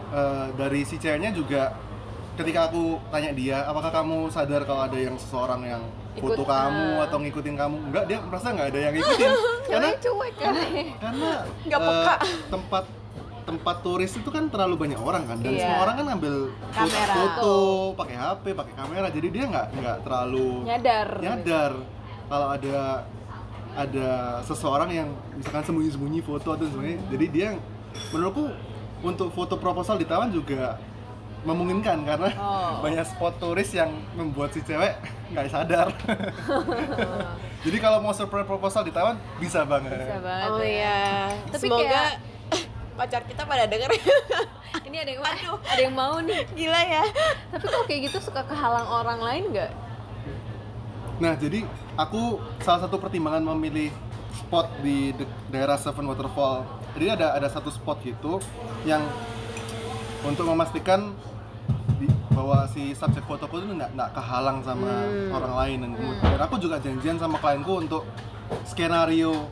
[0.09, 1.73] eh, dari si ceweknya juga
[2.33, 5.83] ketika aku tanya dia apakah kamu sadar kalau ada yang seseorang yang
[6.15, 7.05] Ikut, foto kamu ah.
[7.05, 9.31] atau ngikutin kamu enggak dia merasa nggak ada yang ngikutin
[9.69, 11.31] karena cuek karena
[11.67, 12.15] Nggak eh, peka.
[12.49, 12.83] tempat
[13.49, 15.61] tempat turis itu kan terlalu banyak orang kan dan Iya.
[15.63, 17.13] semua orang kan ngambil foto, Kamera.
[17.15, 17.53] foto
[17.95, 21.07] pakai HP pakai kamera jadi dia nggak nggak terlalu Nyadar.
[21.17, 21.71] nyadar
[22.25, 22.77] kalau ada
[23.71, 24.09] ada
[24.43, 27.47] seseorang yang misalkan sembunyi-sembunyi foto atau sebagainya jadi dia
[28.11, 28.45] menurutku
[29.01, 30.77] untuk foto proposal di Taiwan juga
[31.39, 32.77] memungkinkan karena Oh.
[32.83, 34.93] banyak spot turis yang membuat si cewek
[35.29, 35.87] nggak sadar
[37.59, 40.49] jadi kalau mau surprise proposal di Taiwan bisa banget Bisa banget.
[40.49, 40.67] Oh ya.
[40.67, 40.99] iya.
[41.47, 42.17] Tapi Semoga kayak-
[42.99, 43.87] pacar kita pada denger.
[44.87, 45.23] Ini ada yang
[45.55, 46.43] ada yang mau nih.
[46.51, 47.03] Gila ya.
[47.49, 49.71] Tapi kok kayak gitu suka kehalang orang lain nggak?
[51.19, 51.63] Nah, jadi
[51.95, 53.91] aku salah satu pertimbangan memilih
[54.33, 56.67] spot di de- daerah Seven Waterfall.
[56.93, 58.43] Jadi ada ada satu spot gitu
[58.83, 59.03] yang
[60.21, 61.15] untuk memastikan
[61.95, 65.31] di- bahwa si subjek fotoku itu nggak nggak kehalang sama Hmm.
[65.33, 68.03] orang lain dan kemudian aku juga janjian sama klienku untuk
[68.65, 69.47] skenario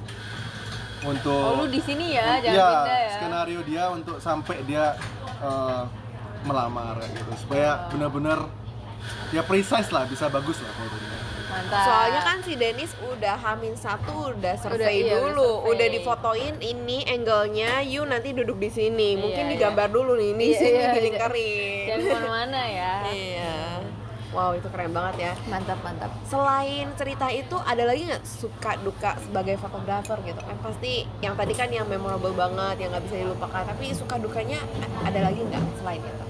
[1.08, 3.12] untuk Oh lu di sini ya, jangan Iya, pindah ya.
[3.16, 4.94] skenario dia untuk sampai dia
[5.40, 5.82] eh,
[6.44, 7.90] melamar kayak gitu supaya Oh.
[7.90, 8.40] benar-benar
[9.30, 11.16] ya precise lah bisa bagus lah fotonya.
[11.48, 11.80] Mantap.
[11.82, 15.70] Soalnya kan si Dennis udah hamin satu udah survei iya, udah dulu, survei.
[15.72, 19.16] udah difotoin ini angle-nya, you nanti duduk di sini.
[19.16, 19.52] Iya, Mungkin iya.
[19.56, 21.80] digambar dulu nih, di Iya, sini iya, dilingkarin.
[21.88, 22.94] jangan ke mana-mana ya.
[23.16, 23.57] Iya.
[24.38, 25.34] Wow, itu keren banget ya.
[25.48, 26.14] Mantap mantap.
[26.24, 30.54] Selain cerita itu, ada lagi nggak suka duka sebagai fotografer gitu kan?
[30.62, 33.66] Pasti yang tadi kan yang memorable banget, yang nggak bisa dilupakan.
[33.66, 34.62] Tapi suka dukanya
[35.02, 36.26] ada lagi nggak selain itu?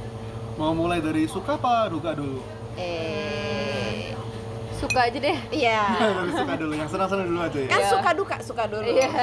[0.55, 2.39] Mau mulai dari suka apa duka dulu?
[2.79, 4.15] Eh,
[4.73, 5.37] Suka aja deh.
[5.51, 5.91] iya.
[6.17, 7.67] dari suka dulu, yang senang-senang dulu aja ya.
[7.67, 7.89] Kan Iya.
[7.91, 8.87] suka duka, suka dulu.
[8.87, 9.09] Iya.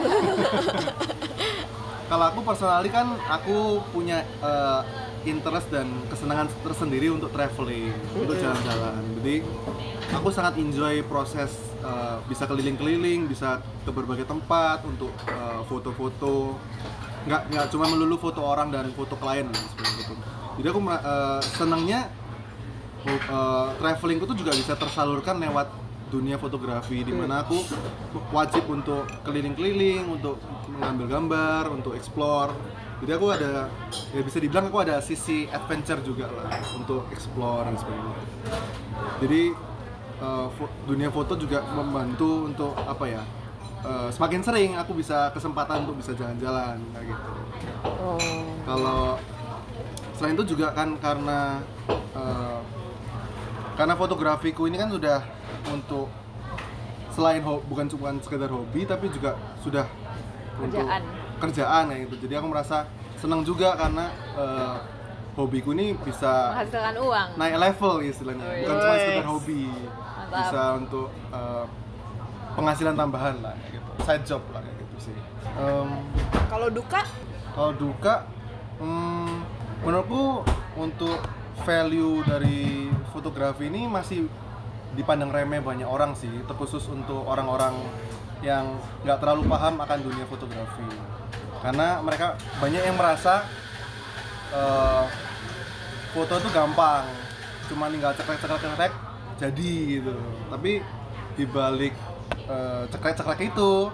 [2.05, 4.81] Kalau aku personally kan aku punya eh,
[5.25, 9.03] interest dan kesenangan tersendiri untuk traveling, untuk jalan-jalan.
[9.21, 9.45] Jadi
[10.13, 16.57] aku sangat enjoy proses eh, bisa keliling-keliling, bisa ke berbagai tempat untuk eh, foto-foto.
[17.25, 20.15] Nggak nggak cuma melulu foto orang dan foto klien seperti itu.
[20.61, 22.01] Jadi aku eh, senangnya
[23.09, 27.59] eh, travelingku tuh juga bisa tersalurkan lewat dunia fotografi di mana aku
[28.31, 30.39] wajib untuk keliling-keliling untuk
[30.71, 32.55] mengambil gambar untuk explore
[33.05, 33.69] jadi aku ada
[34.11, 38.17] ya bisa dibilang aku ada sisi adventure juga lah untuk explore dan sebagainya
[39.21, 39.43] jadi
[40.51, 43.23] fo- dunia foto juga membantu untuk apa ya
[43.83, 47.31] eh, semakin sering aku bisa kesempatan untuk bisa jalan-jalan kayak gitu
[47.97, 48.17] Oh.
[48.65, 49.17] kalau
[50.15, 51.61] selain itu juga kan karena
[52.15, 52.61] eh,
[53.75, 55.21] karena fotografiku ini kan sudah
[55.67, 56.09] untuk
[57.11, 59.85] selain bukan cuma sekedar hobi tapi juga sudah
[60.55, 60.65] Kerjaan.
[60.65, 60.85] untuk
[61.37, 62.15] kerjaan ya gitu.
[62.21, 64.75] Jadi aku merasa senang juga karena eh,
[65.35, 67.29] hobiku ini bisa Menghasilkan uang.
[67.35, 68.45] naik level istilahnya.
[68.45, 68.61] Wih.
[68.63, 69.63] bukan cuma sekedar hobi.
[69.67, 70.39] Mantap.
[70.41, 71.65] bisa untuk eh,
[72.55, 73.91] penghasilan tambahan lah kayak gitu.
[74.01, 75.19] Side job lah kayak gitu sih.
[75.55, 75.89] Em,
[76.45, 77.03] Kalau duka,
[77.51, 78.15] kalau duka,
[78.79, 79.35] hmm,
[79.83, 80.43] menurutku
[80.75, 81.19] untuk
[81.63, 84.27] value dari fotografi ini masih
[84.95, 87.75] dipandang remeh banyak orang sih, terkhusus untuk orang-orang
[88.45, 90.85] yang nggak terlalu paham akan dunia fotografi.
[91.65, 93.49] Karena mereka banyak yang merasa
[94.53, 95.05] eh,
[96.13, 97.09] foto itu gampang,
[97.73, 98.93] cuma tinggal cekrek-cekrek-cekrek
[99.41, 100.15] jadi gitu.
[100.53, 100.85] Tapi
[101.41, 101.97] dibalik
[102.47, 103.89] eh, cekrek-cekrek itu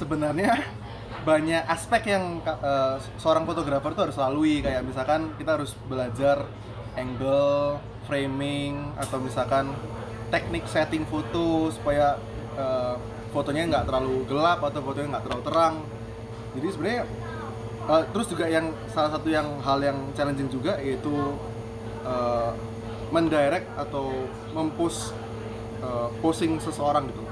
[0.00, 0.56] sebenarnya
[1.28, 6.48] banyak aspek yang eh, seorang fotografer tuh harus lalui kayak misalkan kita harus belajar
[6.96, 7.76] angle,
[8.08, 9.72] framing atau misalkan
[10.32, 12.16] teknik setting foto supaya
[12.56, 12.96] eh,
[13.32, 15.74] fotonya nggak terlalu gelap atau fotonya nggak terlalu terang.
[16.52, 17.02] Jadi sebenarnya
[17.88, 21.12] eh, terus juga yang salah satu yang hal yang challenging juga yaitu
[22.04, 22.50] eh,
[23.08, 25.10] mendirect atau mempush
[25.80, 27.24] eh, posing seseorang gitu.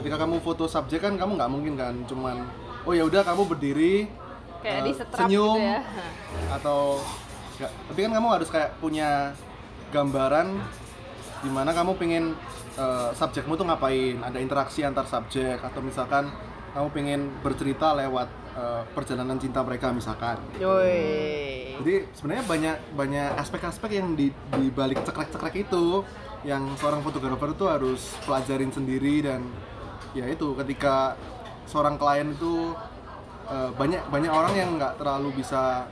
[0.00, 2.46] Ketika kamu foto subjek kan kamu nggak mungkin kan cuman
[2.88, 4.08] oh ya udah kamu berdiri
[4.60, 5.80] Kayak di setrap senyum gitu ya.
[6.60, 7.00] atau
[7.60, 9.32] tapi kan kamu harus kayak punya
[9.92, 10.60] gambaran
[11.40, 12.36] di mana kamu pengen
[12.76, 16.28] eh, subjekmu tuh ngapain ada interaksi antar subjek atau misalkan
[16.70, 21.80] kamu pengen bercerita lewat eh, perjalanan cinta mereka misalkan Yoi.
[21.80, 26.04] jadi sebenarnya banyak banyak aspek-aspek yang di, di balik cekrek-cekrek itu
[26.44, 29.44] yang seorang fotografer itu harus pelajarin sendiri dan
[30.16, 31.16] ya itu ketika
[31.64, 32.76] seorang klien itu
[33.48, 35.88] eh, banyak banyak orang yang nggak terlalu bisa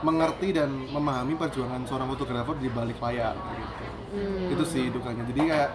[0.00, 3.79] mengerti dan memahami perjuangan seorang fotografer di balik layar gitu.
[4.10, 4.50] Hmm.
[4.50, 5.22] Itu sih dukanya.
[5.24, 5.70] Jadi kayak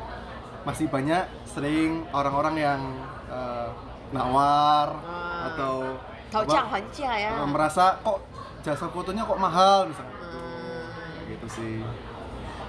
[0.64, 2.82] masih banyak sering orang-orang yang
[3.26, 3.70] eh,
[4.12, 5.50] nawar Ah.
[5.50, 6.78] atau Tau apa,
[7.16, 7.32] ya.
[7.34, 8.22] eh, merasa kok
[8.62, 11.26] jasa fotonya kok mahal misalnya Hmm.
[11.28, 11.80] gitu sih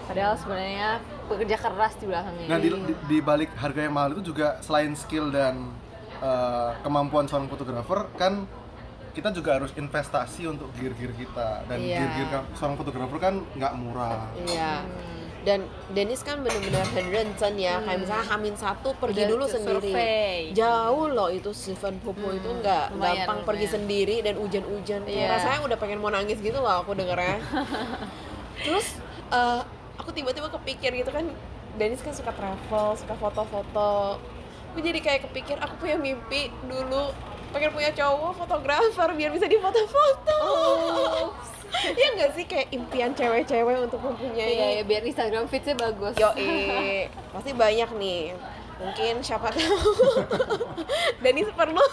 [0.07, 0.91] Padahal sebenarnya
[1.27, 2.47] pekerja keras di belakangnya.
[2.47, 5.73] nah di, di, di balik harga yang mahal itu juga selain skill dan
[6.17, 8.45] eh, kemampuan seorang fotografer kan
[9.11, 11.99] kita juga harus investasi untuk gear-gear kita dan Iya.
[11.99, 14.73] gear-gear seorang fotografer kan nggak murah Iya.
[14.81, 15.16] Hmm.
[15.47, 15.63] Dan
[15.95, 19.95] Dennis kan bener-bener handrencen ya, kayak misalnya Hamin satu pergi Udah dulu sendiri.
[19.95, 20.39] survei.
[20.51, 23.77] Jauh loh itu Stephen Popo itu nggak lumayan, gampang pergi lumayan.
[23.79, 25.07] sendiri dan hujan-hujan.
[25.07, 25.39] Iya.
[25.39, 27.39] Rasanya udah pengen mau nangis gitu loh aku dengernya.
[28.67, 28.99] Terus
[29.31, 29.63] eh,
[29.95, 31.31] aku tiba-tiba kepikir gitu kan,
[31.79, 34.19] Dennis kan suka travel, suka foto-foto.
[34.75, 37.15] Aku jadi kayak kepikir aku punya mimpi dulu
[37.55, 40.39] pengen punya cowok fotografer biar bisa difoto-foto.
[41.99, 46.15] Iya nggak sih kayak impian cewek-cewek untuk mempunyai Iya, ya biar Instagram feed-nya bagus.
[46.17, 46.31] Yo,
[47.31, 48.23] pasti banyak nih.
[48.77, 49.81] Mungkin siapa tahu.
[51.25, 51.81] Dennis perlu.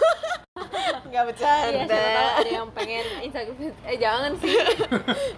[1.03, 1.85] Nggak Iya, bercanda.
[1.85, 3.75] siapa tahu ada yang pengen Instagram feed.
[3.85, 4.55] Eh jangan sih.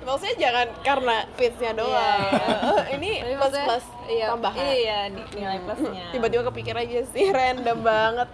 [0.02, 1.94] Maksudnya jangan karena fitsnya doang.
[1.94, 2.96] Iya.
[2.96, 4.64] Ini Tapi plus plus iya, tambahan.
[4.64, 5.00] Iya,
[5.36, 6.06] nilai plusnya.
[6.10, 8.30] Tiba-tiba kepikir aja sih, random banget.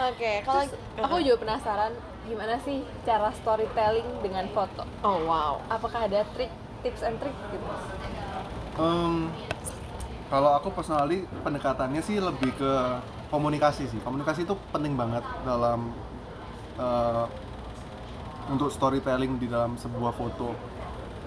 [0.00, 1.92] Oke, kalau Terus aku juga penasaran
[2.28, 4.84] gimana sih cara storytelling dengan foto?
[5.00, 5.64] Oh wow.
[5.72, 6.52] Apakah ada trik,
[6.84, 7.66] tips and trick gitu?
[8.78, 9.32] Em,
[10.28, 12.72] kalau aku personally pendekatannya sih lebih ke
[13.28, 15.92] komunikasi sih komunikasi itu penting banget dalam
[16.80, 17.24] eh,
[18.48, 20.56] untuk storytelling di dalam sebuah foto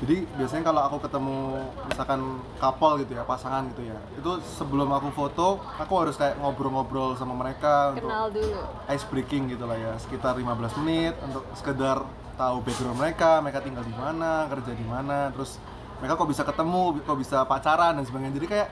[0.02, 1.38] jadi biasanya kalau aku ketemu
[1.86, 2.22] misalkan
[2.58, 7.38] couple gitu ya pasangan gitu ya itu sebelum aku foto aku harus kayak ngobrol-ngobrol sama
[7.38, 8.60] mereka untuk Kenal dulu.
[8.90, 12.02] ice breaking gitu lah ya sekitar 15 menit untuk sekedar
[12.34, 15.62] tahu background mereka mereka tinggal di mana kerja di mana terus
[16.02, 18.70] mereka kok bisa ketemu kok bisa pacaran dan sebagainya jadi kayak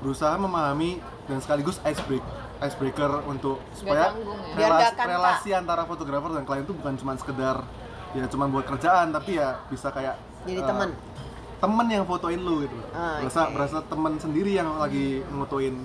[0.00, 0.96] berusaha memahami
[1.28, 2.24] dan sekaligus ice break
[2.60, 4.68] icebreaker untuk supaya ya.
[4.68, 7.64] Relasi, relasi antara fotografer dan klien itu bukan cuma sekedar
[8.12, 10.90] ya cuma buat kerjaan tapi ya bisa kayak Jadi eh, teman.
[11.60, 13.52] temen yang fotoin lu gitu Ah, berasa oke.
[13.52, 15.84] berasa teman sendiri yang lagi ngotoin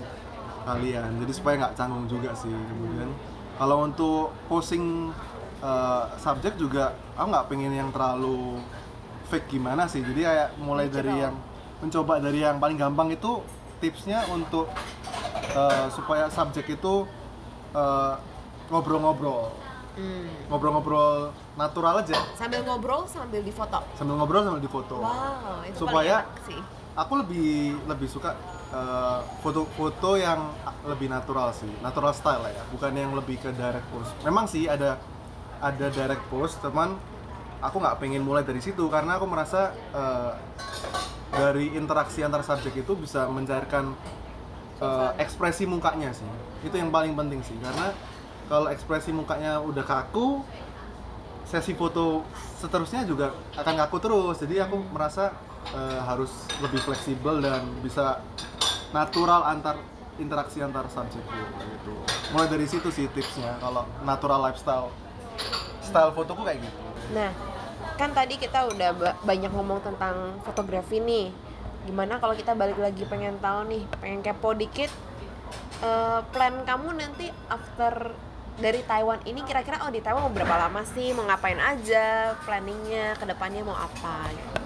[0.64, 3.12] kalian jadi supaya nggak canggung juga sih kemudian
[3.54, 5.12] kalau untuk posing
[5.60, 8.56] eh, subjek juga aku nggak pengen yang terlalu
[9.26, 11.36] fake gimana sih jadi kayak mulai dari yang
[11.76, 13.44] mencoba dari yang paling gampang itu
[13.76, 14.72] tipsnya untuk
[15.52, 17.04] eh, supaya subjek itu
[17.70, 18.14] eh,
[18.66, 19.52] ngobrol-ngobrol
[19.96, 20.28] Hmm.
[21.56, 22.16] Natural aja.
[22.36, 23.80] Sambil ngobrol sambil difoto.
[23.96, 24.96] sambil ngobrol sambil difoto.
[25.00, 26.60] Wow, itu Supaya- paling enak sih.
[26.94, 27.48] aku lebih
[27.84, 30.52] lebih suka eh, foto-foto yang
[30.84, 31.68] lebih natural sih.
[31.80, 34.12] Natural style lah ya bukan yang lebih ke direct post.
[34.20, 35.00] Memang sih ada
[35.56, 37.00] ada direct post teman
[37.56, 40.32] aku nggak pengen mulai dari situ karena aku merasa eh,
[41.32, 43.96] dari interaksi antar subjek itu bisa mencairkan
[44.76, 46.28] eh, ekspresi mukanya sih.
[46.60, 47.96] Itu yang paling penting sih karena
[48.46, 50.44] kalau ekspresi mukanya udah kaku
[51.46, 52.26] sesi foto
[52.58, 54.36] seterusnya juga akan kaku terus.
[54.42, 55.30] Jadi aku merasa
[55.70, 58.20] eh, harus lebih fleksibel dan bisa
[58.90, 59.78] natural antar
[60.16, 61.94] interaksi antar subjek gitu.
[62.32, 64.90] Mulai dari situ sih tipsnya kalau natural lifestyle.
[65.84, 66.80] Style fotoku kayak gitu.
[67.14, 67.30] Nah,
[67.94, 71.30] kan tadi kita udah ba- banyak ngomong tentang fotografi nih.
[71.86, 74.90] Gimana kalau kita balik lagi pengen tahu nih, pengen kepo dikit
[75.84, 78.16] eh, plan kamu nanti after
[78.56, 83.16] dari Taiwan ini kira-kira oh di Taiwan mau berapa lama sih, mau ngapain aja, planningnya
[83.20, 84.32] ke depannya mau apa?
[84.32, 84.56] gitu.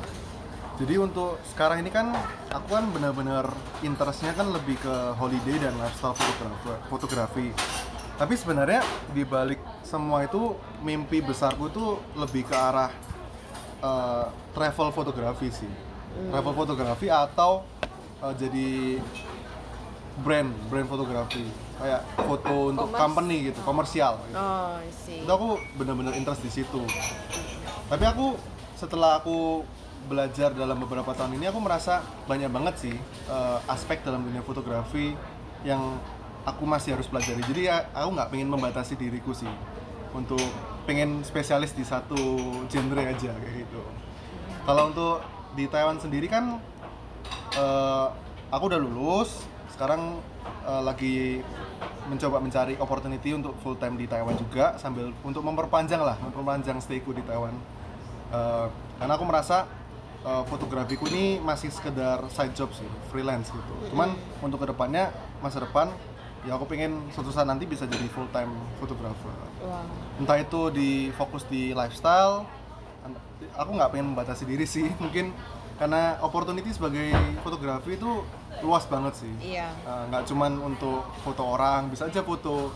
[0.80, 2.08] Jadi untuk sekarang ini kan
[2.48, 3.52] aku kan benar-benar
[3.84, 7.46] interestnya kan lebih ke holiday dan lifestyle fotografer, fotografi.
[8.16, 8.80] Tapi sebenarnya
[9.12, 12.88] di balik semua itu mimpi besarku itu lebih ke arah
[13.84, 14.26] eh,
[14.56, 15.72] travel fotografi sih.
[16.32, 17.68] Travel fotografi atau
[18.24, 18.68] eh, jadi
[20.24, 21.44] brand brand fotografi
[21.80, 23.00] kayak foto untuk Commerce.
[23.00, 24.14] company gitu, komersial.
[24.22, 25.18] gitu Oh, sih.
[25.20, 26.82] itu aku benar-benar interest di situ
[27.86, 28.36] tapi aku
[28.74, 29.64] setelah aku
[30.02, 35.12] belajar dalam beberapa tahun ini aku merasa banyak banget sih eh, aspek dalam dunia fotografi
[35.60, 35.98] yang
[36.42, 39.50] aku masih harus pelajari jadi ya aku nggak pengen membatasi diriku sih
[40.10, 40.40] untuk
[40.82, 42.16] pengen spesialis di satu
[42.66, 43.80] genre aja kayak gitu
[44.62, 45.20] kalau untuk
[45.52, 46.56] di Taiwan sendiri kan
[47.52, 48.06] eh,
[48.48, 50.16] aku udah lulus sekarang
[50.62, 51.16] eh, lagi
[52.10, 57.14] mencoba mencari opportunity untuk full time di Taiwan juga sambil untuk memperpanjang lah memperpanjang stayku
[57.14, 57.54] di Taiwan.
[58.34, 58.66] Eh,
[58.98, 59.70] karena aku merasa
[60.26, 63.94] eh, fotografiku ini masih sekedar side job sih freelance gitu.
[63.94, 65.94] Cuman untuk ke depannya masa depan
[66.42, 68.50] ya aku pengen suatu saat nanti bisa jadi full time
[68.82, 69.30] fotografer.
[69.60, 69.84] Wow.
[70.24, 72.48] entah itu di fokus di lifestyle
[73.56, 74.88] aku nggak pengen membatasi diri sih.
[75.02, 75.32] Mungkin
[75.80, 77.08] karena opportunity sebagai
[77.40, 78.20] fotografi itu
[78.60, 79.72] luas banget sih Iya.
[79.72, 82.68] Eh, nggak cuman untuk foto orang bisa aja foto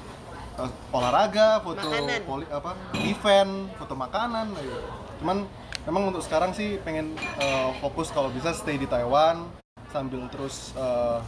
[0.56, 2.24] eh, olahraga foto Makanan.
[2.24, 4.78] poli- apa event foto makanan gitu.
[5.20, 5.44] cuman
[5.84, 9.52] memang untuk sekarang sih pengen eh, fokus kalau bisa stay di Taiwan
[9.92, 11.20] sambil terus eh,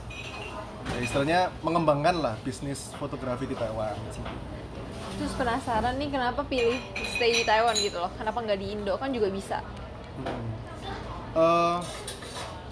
[0.88, 3.92] ya istilahnya mengembangkan lah bisnis fotografi di Taiwan
[5.16, 6.76] Terus penasaran nih kenapa pilih
[7.10, 8.12] stay di Taiwan gitu loh?
[8.12, 9.64] Kenapa nggak di Indo kan juga bisa?
[10.20, 10.52] Hmm.
[11.36, 11.78] Eh,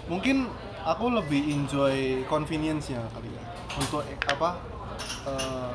[0.08, 0.48] mungkin
[0.84, 3.44] aku lebih enjoy convenience-nya kali ya.
[3.76, 4.56] Untuk eh, apa
[5.28, 5.74] eh,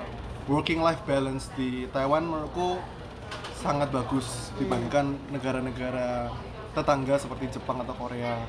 [0.49, 2.81] working life balance di Taiwan menurutku
[3.61, 6.33] sangat bagus dibandingkan negara-negara
[6.73, 8.41] tetangga seperti Jepang atau Korea.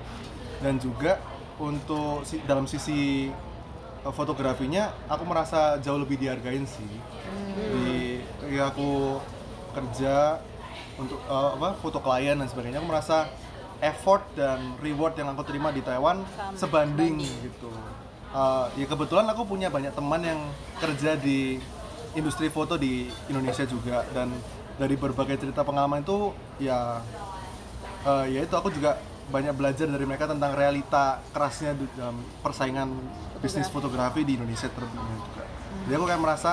[0.65, 1.21] Dan juga
[1.61, 3.29] untuk si- dalam sisi
[4.01, 6.89] fotografinya aku merasa jauh lebih dihargain sih.
[7.53, 9.21] Di ya aku
[9.77, 10.41] kerja
[10.97, 13.29] untuk eh, apa foto klien dan sebagainya aku merasa
[13.81, 17.73] effort dan reward yang aku terima di Taiwan Sama, sebanding gitu.
[18.31, 20.41] Eh, ya kebetulan aku punya banyak teman yang
[20.79, 21.59] kerja di
[22.15, 24.31] industri foto di Indonesia juga dan
[24.79, 26.31] dari berbagai cerita pengalaman itu
[26.63, 27.03] ya
[28.07, 32.91] eh, ya itu aku juga banyak belajar dari mereka tentang realita kerasnya dalam persaingan
[33.39, 35.45] bisnis fotografi di Indonesia terlebih juga.
[35.87, 36.53] Jadi aku kayak merasa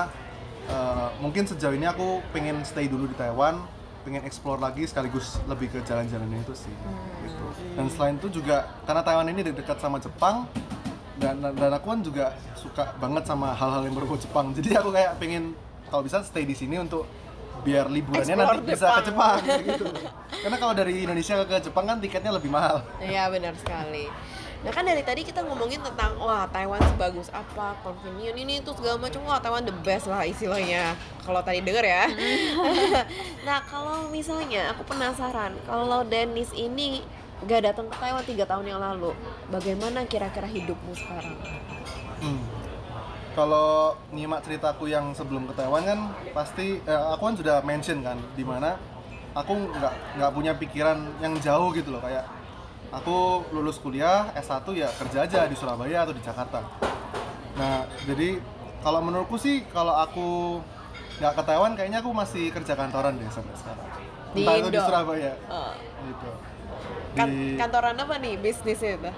[0.66, 3.62] eh, mungkin sejauh ini aku pengen stay dulu di Taiwan,
[4.08, 6.72] pengen explore lagi sekaligus lebih ke jalan-jalannya itu sih.
[7.28, 7.44] Gitu.
[7.76, 10.48] Dan selain itu juga karena Taiwan ini dekat sama Jepang
[11.20, 14.48] dan, dan aku kan juga suka banget sama hal-hal yang berbau Jepang.
[14.56, 15.52] Jadi aku kayak pengen
[15.92, 17.04] kalau bisa stay di sini untuk
[17.68, 19.38] biar liburannya Explore nanti bisa ke Jepang.
[19.44, 19.84] Jepang gitu.
[20.40, 22.80] Karena kalau dari Indonesia ke Jepang kan tiketnya lebih mahal.
[23.04, 24.08] Iya benar sekali.
[24.58, 28.98] Nah kan dari tadi kita ngomongin tentang wah Taiwan sebagus apa, convenient ini itu segala
[28.98, 30.98] macam wah Taiwan the best lah istilahnya.
[31.22, 32.04] Kalau tadi denger ya.
[33.46, 37.06] nah kalau misalnya aku penasaran kalau Dennis ini
[37.46, 39.14] gak datang ke Taiwan tiga tahun yang lalu,
[39.46, 41.38] bagaimana kira-kira hidupmu sekarang?
[42.18, 42.42] Hmm.
[43.38, 46.00] Kalau nyimak ceritaku yang sebelum ke Taiwan kan
[46.34, 48.74] pasti eh, aku kan sudah mention kan di mana
[49.38, 52.26] aku nggak nggak punya pikiran yang jauh gitu loh kayak
[52.90, 53.16] aku
[53.50, 56.64] lulus kuliah S1 ya kerja aja di Surabaya atau di Jakarta.
[57.54, 58.40] Nah jadi
[58.78, 60.58] kalau menurutku sih kalau aku
[61.18, 63.86] nggak ke Taiwan kayaknya aku masih kerja kantoran deh sampai sekarang.
[64.30, 64.86] Di Entah itu di Indo?
[64.86, 65.72] Surabaya Oh.
[66.04, 66.30] gitu.
[67.14, 69.12] Kan- Di- kantoran apa nih bisnisnya itu?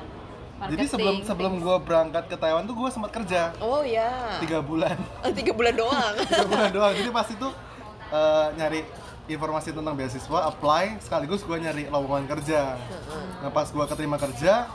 [0.61, 4.37] Jadi sebelum sebelum gue berangkat ke Taiwan tuh gue sempat kerja Oh ya.
[4.39, 6.13] tiga bulan, Oh, tiga bulan doang.
[6.23, 6.93] tiga bulan doang.
[6.93, 7.49] Jadi pas itu
[8.11, 8.81] eh, nyari
[9.31, 12.75] informasi tentang beasiswa, apply sekaligus gue nyari lowongan kerja.
[13.39, 14.67] Nah pas gue keterima kerja,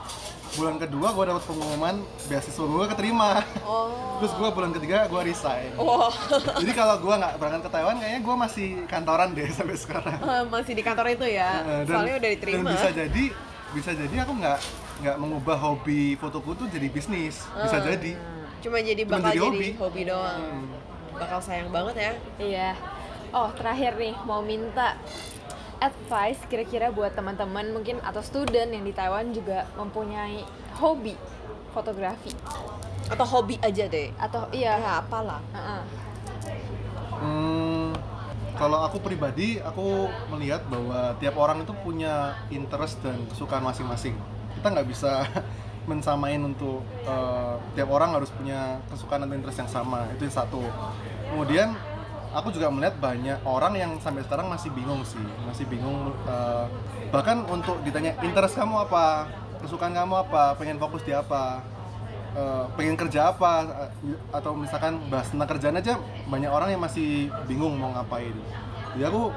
[0.53, 1.95] bulan kedua gue dapet pengumuman
[2.25, 3.43] beasiswa gue keterima.
[3.61, 3.91] Oh.
[4.17, 5.75] Terus gue bulan ketiga gue resign.
[5.75, 6.07] Wah,
[6.55, 10.17] Jadi kalau gue nggak berangkat ke Taiwan, kayaknya gue masih kantoran deh sampai sekarang.
[10.47, 11.51] masih di kantor itu ya.
[11.61, 12.57] Eh, Soalnya udah diterima.
[12.57, 13.23] Dan bisa jadi,
[13.71, 14.59] bisa jadi aku nggak
[14.95, 17.43] nggak mengubah hobi fotoku tuh jadi bisnis.
[17.57, 17.85] Bisa Hmm.
[17.85, 18.11] jadi.
[18.61, 19.69] Cuma jadi Cuma bakal jadi jadi, hobi.
[19.77, 20.01] hobi.
[20.07, 20.39] doang.
[20.41, 20.65] Hmm.
[21.15, 22.11] Bakal sayang banget ya.
[22.37, 22.69] Iya.
[23.35, 24.95] Oh, terakhir nih mau minta
[25.83, 30.39] advice kira-kira buat teman-teman mungkin atau student yang di Taiwan juga mempunyai
[30.79, 31.19] hobi
[31.75, 32.31] fotografi
[33.11, 34.07] Atau hobi aja deh.
[34.15, 34.79] atau iya.
[34.79, 35.43] Ya, apalah.
[35.51, 35.81] Heeh.
[37.19, 37.91] Hmm,
[38.55, 44.15] kalau aku pribadi, aku melihat bahwa tiap orang itu punya interest dan kesukaan masing-masing.
[44.55, 45.27] Kita nggak bisa
[45.91, 50.07] mensamain untuk eh, tiap orang harus punya kesukaan dan interest yang sama.
[50.15, 50.63] Itu yang satu.
[51.29, 51.75] Kemudian
[52.35, 56.11] aku juga melihat banyak orang yang sampai sekarang masih bingung sih, masih bingung.
[56.27, 56.65] eh,
[57.09, 59.31] bahkan untuk ditanya interest kamu apa,
[59.63, 61.63] kesukaan kamu apa, pengen fokus di apa,
[62.35, 63.51] eh, pengen kerja apa
[63.87, 65.95] eh, atau misalkan bahas tentang kerjaan aja
[66.27, 68.35] banyak orang yang masih bingung mau ngapain.
[68.93, 69.31] Jadi aku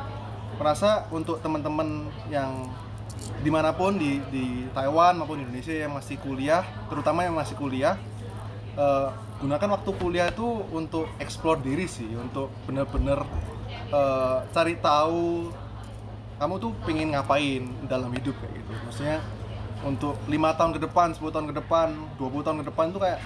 [0.58, 2.66] merasa untuk teman-teman yang
[3.38, 7.54] di mana pun di di Taiwan maupun di Indonesia yang masih kuliah, terutama yang masih
[7.54, 7.94] kuliah,
[8.76, 9.08] eh,
[9.38, 13.22] gunakan waktu kuliah itu untuk explore diri sih, untuk bener-bener
[13.94, 15.52] eh, cari tahu
[16.38, 18.72] kamu tuh pengen ngapain dalam hidup kayak gitu.
[18.86, 19.18] Maksudnya
[19.86, 21.88] untuk lima tahun ke depan, 10 tahun ke depan,
[22.18, 23.20] 20 tahun ke depan tuh kayak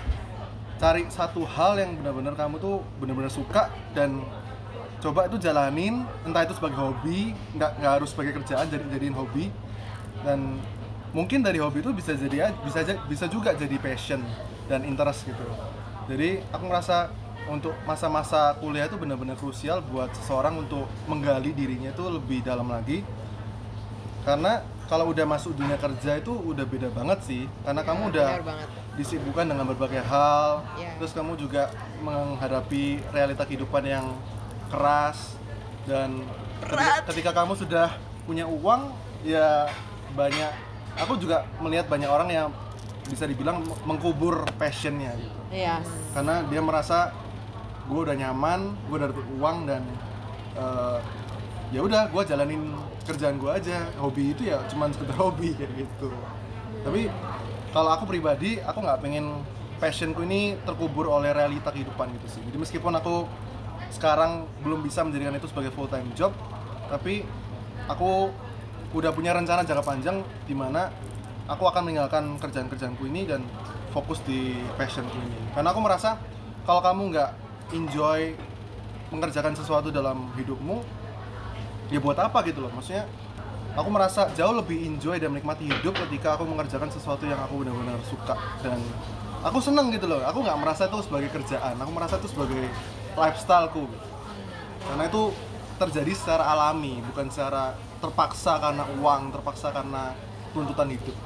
[0.83, 4.19] cari satu hal yang benar-benar kamu tuh benar-benar suka dan
[4.99, 9.55] coba itu jalanin entah itu sebagai hobi nggak nggak harus sebagai kerjaan jadi jadiin hobi
[10.27, 10.59] dan
[11.15, 14.23] mungkin dari hobi itu bisa jadi bisa bisa juga jadi passion
[14.71, 15.47] dan interest gitu.
[16.11, 17.11] Jadi aku merasa
[17.51, 23.03] untuk masa-masa kuliah itu benar-benar krusial buat seseorang untuk menggali dirinya itu lebih dalam lagi.
[24.23, 27.43] Karena kalau udah masuk dunia kerja itu udah beda banget sih.
[27.67, 28.29] Karena kamu udah
[28.95, 30.63] disibukkan dengan berbagai hal.
[30.79, 31.01] Iya.
[31.01, 31.73] terus kamu juga
[32.05, 34.07] menghadapi realita kehidupan yang
[34.71, 35.35] keras.
[35.83, 36.23] Dan
[36.63, 37.89] ketika, ketika kamu sudah
[38.23, 38.95] punya uang
[39.27, 39.67] ya
[40.15, 40.51] banyak
[40.95, 42.49] aku juga melihat banyak orang yang
[43.11, 45.41] bisa dibilang mengkubur passionnya gitu.
[45.53, 45.85] Iya.
[46.17, 47.13] karena dia merasa
[47.85, 49.83] gue udah nyaman gue udah dapet uang dan
[50.57, 50.99] eh,
[51.77, 52.63] ya udah gue jalanin
[53.03, 53.91] kerjaan gue aja.
[53.99, 56.09] Hobi itu ya cuman sekedar hobi kayak gitu.
[56.83, 57.11] Tapi
[57.75, 59.43] kalau aku pribadi aku nggak pengen
[59.83, 62.43] passionku ini terkubur oleh realita kehidupan gitu sih.
[62.47, 63.27] Jadi meskipun aku
[63.93, 66.33] sekarang belum bisa menjadikan itu sebagai full time job
[66.89, 67.29] tapi
[67.89, 68.33] aku
[68.93, 70.89] udah punya rencana jangka panjang di mana
[71.51, 73.43] aku akan meninggalkan kerjaan-kerjaanku ini dan
[73.91, 75.39] fokus di passionku ini.
[75.55, 76.19] Karena aku merasa
[76.63, 77.31] kalau kamu nggak
[77.75, 78.37] enjoy
[79.13, 80.81] mengerjakan sesuatu dalam hidupmu
[81.93, 82.73] ya buat apa gitu loh.
[82.73, 83.05] Maksudnya
[83.77, 88.01] aku merasa jauh lebih enjoy dan menikmati hidup ketika aku mengerjakan sesuatu yang aku benar-benar
[88.09, 88.37] suka.
[88.65, 88.81] Dan
[89.45, 90.25] aku seneng gitu loh.
[90.25, 91.77] Aku nggak merasa itu sebagai kerjaan.
[91.77, 92.65] Aku merasa itu sebagai
[93.19, 93.85] lifestyleku.
[94.83, 95.23] Karena itu
[95.79, 100.15] terjadi secara alami bukan secara terpaksa karena uang terpaksa karena
[100.53, 101.17] tuntutan hidup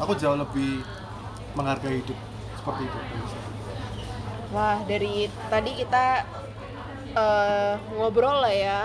[0.00, 0.82] aku jauh lebih
[1.54, 2.18] menghargai hidup
[2.58, 2.98] seperti itu
[4.48, 6.24] Wah, dari tadi kita
[7.12, 8.80] eh, ngobrol lah ya.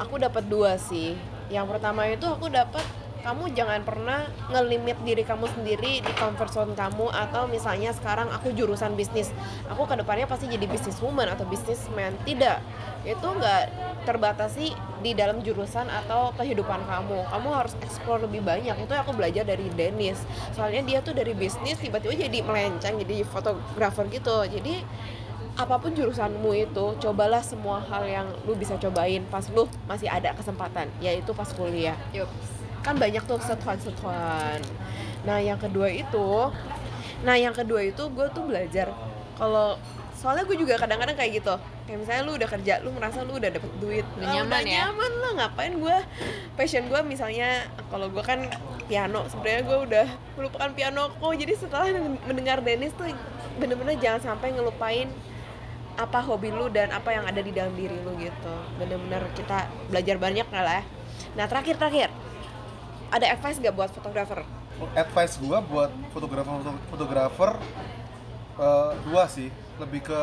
[0.00, 1.12] Aku dapat dua sih.
[1.52, 2.84] Yang pertama itu aku dapat
[3.28, 8.56] kamu jangan pernah ngelimit diri kamu sendiri di comfort zone kamu atau misalnya sekarang aku
[8.56, 9.28] jurusan bisnis.
[9.68, 12.64] Aku ke depannya pasti jadi businesswoman atau businessman tidak.
[13.04, 13.64] Itu nggak
[14.08, 14.72] terbatasi
[15.04, 17.28] di dalam jurusan atau kehidupan kamu.
[17.28, 18.80] Kamu harus explore lebih banyak.
[18.80, 20.24] Itu aku belajar dari Dennis.
[20.56, 24.48] Soalnya dia tuh dari bisnis tiba-tiba jadi melenceng jadi fotografer gitu.
[24.48, 24.80] Jadi
[25.60, 30.32] apa pun jurusanmu itu cobalah semua hal yang lu bisa cobain pas lu masih ada
[30.32, 31.98] kesempatan yaitu pas kuliah.
[32.16, 32.57] Yups.
[32.88, 34.58] Kan banyak tuh setuan-setuan.
[35.28, 36.48] Nah yang kedua itu
[37.18, 38.94] nah yang kedua itu gue tuh belajar
[39.34, 39.74] kalau
[40.14, 41.54] soalnya gue juga kadang-kadang kayak gitu.
[41.84, 44.06] Kayak misalnya lu udah kerja lu merasa lu udah dapet duit.
[44.16, 44.88] Udah Ah, nyaman ya?
[44.88, 45.96] nyaman lah ngapain gue
[46.56, 48.40] passion gue misalnya kalau gue kan
[48.88, 50.06] piano sebenarnya gue udah
[50.40, 51.32] melupakan piano kok.
[51.36, 51.86] Jadi setelah
[52.24, 53.08] mendengar Dennis tuh
[53.60, 55.12] bener-bener jangan sampai ngelupain
[55.98, 58.54] apa hobi lu dan apa yang ada di dalam diri lu gitu.
[58.78, 60.84] Bener-bener kita belajar banyak lah ya.
[61.34, 62.08] Nah terakhir terakhir
[63.08, 64.44] ada advice gak buat fotografer
[64.94, 66.52] advice gua buat fotografer
[66.92, 67.50] fotografer
[68.60, 69.48] eh, dua sih
[69.80, 70.22] lebih ke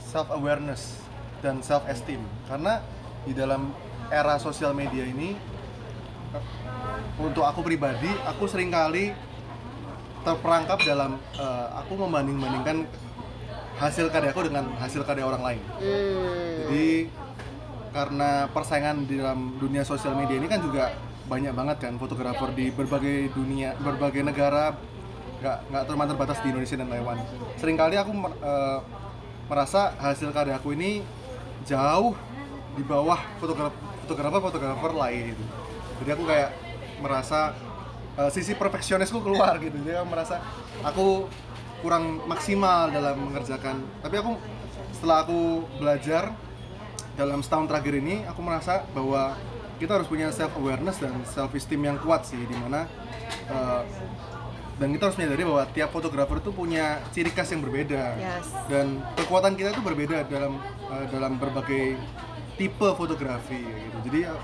[0.00, 1.02] self awareness
[1.44, 2.80] dan self esteem karena
[3.26, 3.74] di dalam
[4.08, 5.34] era sosial media ini
[6.32, 6.44] eh,
[7.20, 9.12] untuk aku pribadi aku sering kali
[10.26, 12.86] terperangkap dalam eh, aku membanding-bandingkan
[13.76, 15.62] hasil karyaku dengan hasil karya orang lain.
[15.78, 16.52] Hmm.
[16.64, 16.88] Jadi
[17.92, 20.92] karena persaingan di dalam dunia sosial media ini kan juga
[21.26, 24.78] banyak banget kan fotografer di berbagai dunia, berbagai negara,
[25.42, 27.18] nggak nggak cuma terbatas di Indonesia dan Taiwan.
[27.58, 28.10] Seringkali aku
[28.42, 28.78] eh,
[29.50, 31.02] merasa hasil karyaku ini
[31.66, 32.14] jauh
[32.78, 35.34] di bawah fotografer fotografer lain.
[36.02, 36.50] Jadi aku kayak
[37.02, 37.58] merasa
[38.14, 39.74] eh, sisi perfeksionisku keluar gitu.
[39.82, 40.38] Jadi aku merasa
[40.86, 41.26] aku
[41.82, 43.82] kurang maksimal dalam mengerjakan.
[44.00, 44.32] Tapi aku
[44.94, 46.32] setelah aku belajar
[47.18, 49.36] dalam setahun terakhir ini aku merasa bahwa
[49.76, 52.88] kita harus punya self awareness dan self esteem yang kuat sih di mana
[53.52, 53.82] uh,
[54.76, 58.02] dan kita harus menyadari bahwa tiap fotografer itu punya ciri khas yang berbeda.
[58.20, 58.44] Yes.
[58.68, 61.96] dan kekuatan kita itu berbeda dalam uh, dalam berbagai
[62.60, 63.98] tipe fotografi gitu.
[64.08, 64.40] Jadi uh,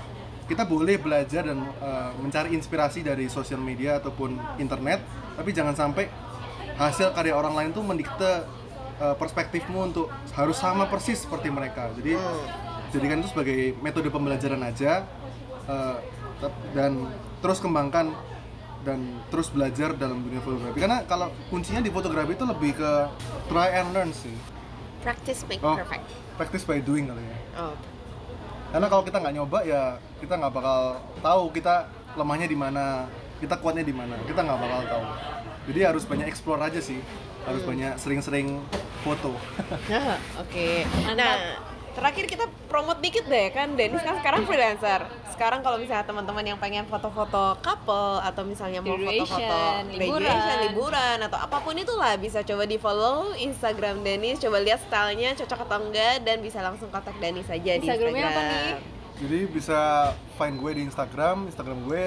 [0.49, 5.01] kita boleh belajar dan uh, mencari inspirasi dari sosial media ataupun internet
[5.33, 6.09] tapi jangan sampai
[6.77, 8.45] hasil karya orang lain tuh mendikte
[8.97, 11.93] uh, perspektifmu untuk harus sama persis seperti mereka.
[11.93, 12.17] Jadi
[12.93, 15.03] jadikan itu sebagai metode pembelajaran aja
[15.65, 15.97] uh,
[16.71, 18.13] dan terus kembangkan
[18.83, 22.91] dan terus belajar dalam dunia fotografi karena kalau kuncinya di fotografi itu lebih ke
[23.47, 24.35] try and learn sih
[25.01, 25.75] Practice make Oh.
[25.75, 26.05] perfect.
[26.33, 27.75] practice by doing kali ya Oh.
[28.69, 29.81] karena kalau kita nggak nyoba ya
[30.19, 30.79] kita nggak bakal
[31.19, 33.07] tahu kita lemahnya di mana
[33.39, 35.05] kita kuatnya di mana kita nggak bakal tahu
[35.63, 36.99] jadi harus banyak explore aja sih
[37.43, 38.59] harus banyak sering-sering
[39.01, 39.35] foto
[39.91, 40.83] Nah, Oke.
[41.09, 41.35] Nah,
[41.93, 45.05] terakhir kita promote dikit deh kan Dennis kan sekarang freelancer.
[45.33, 49.59] Sekarang kalau misalnya teman-teman yang pengen foto-foto couple atau misalnya mau foto-foto
[49.93, 50.21] liburan.
[50.21, 55.33] graduation, liburan atau apa pun itulah bisa coba di follow Instagram Dennis, coba lihat stylenya
[55.37, 58.33] cocok atau enggak dan bisa langsung kontak Dennis aja di Instagramnya Instagram.
[58.33, 58.41] apa
[58.73, 59.01] nih?
[59.13, 59.79] jadi bisa
[60.35, 62.03] find gue di Instagram Instagram gue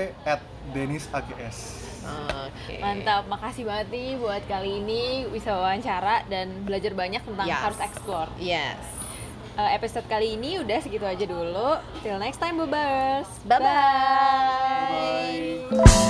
[0.75, 2.79] @denisags Oke.
[2.79, 7.59] Mantap, makasih banget nih buat kali ini bisa wawancara dan belajar banyak tentang Yes.
[7.67, 8.31] harus explore.
[8.39, 8.96] Yes
[9.57, 11.81] uh, episode kali ini udah segitu aja dulu.
[12.05, 13.29] Till next time, Bubers.
[13.49, 13.65] Bye-bye.
[15.73, 16.07] Bye-bye.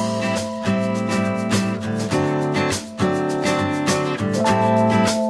[4.37, 5.26] Bye-bye.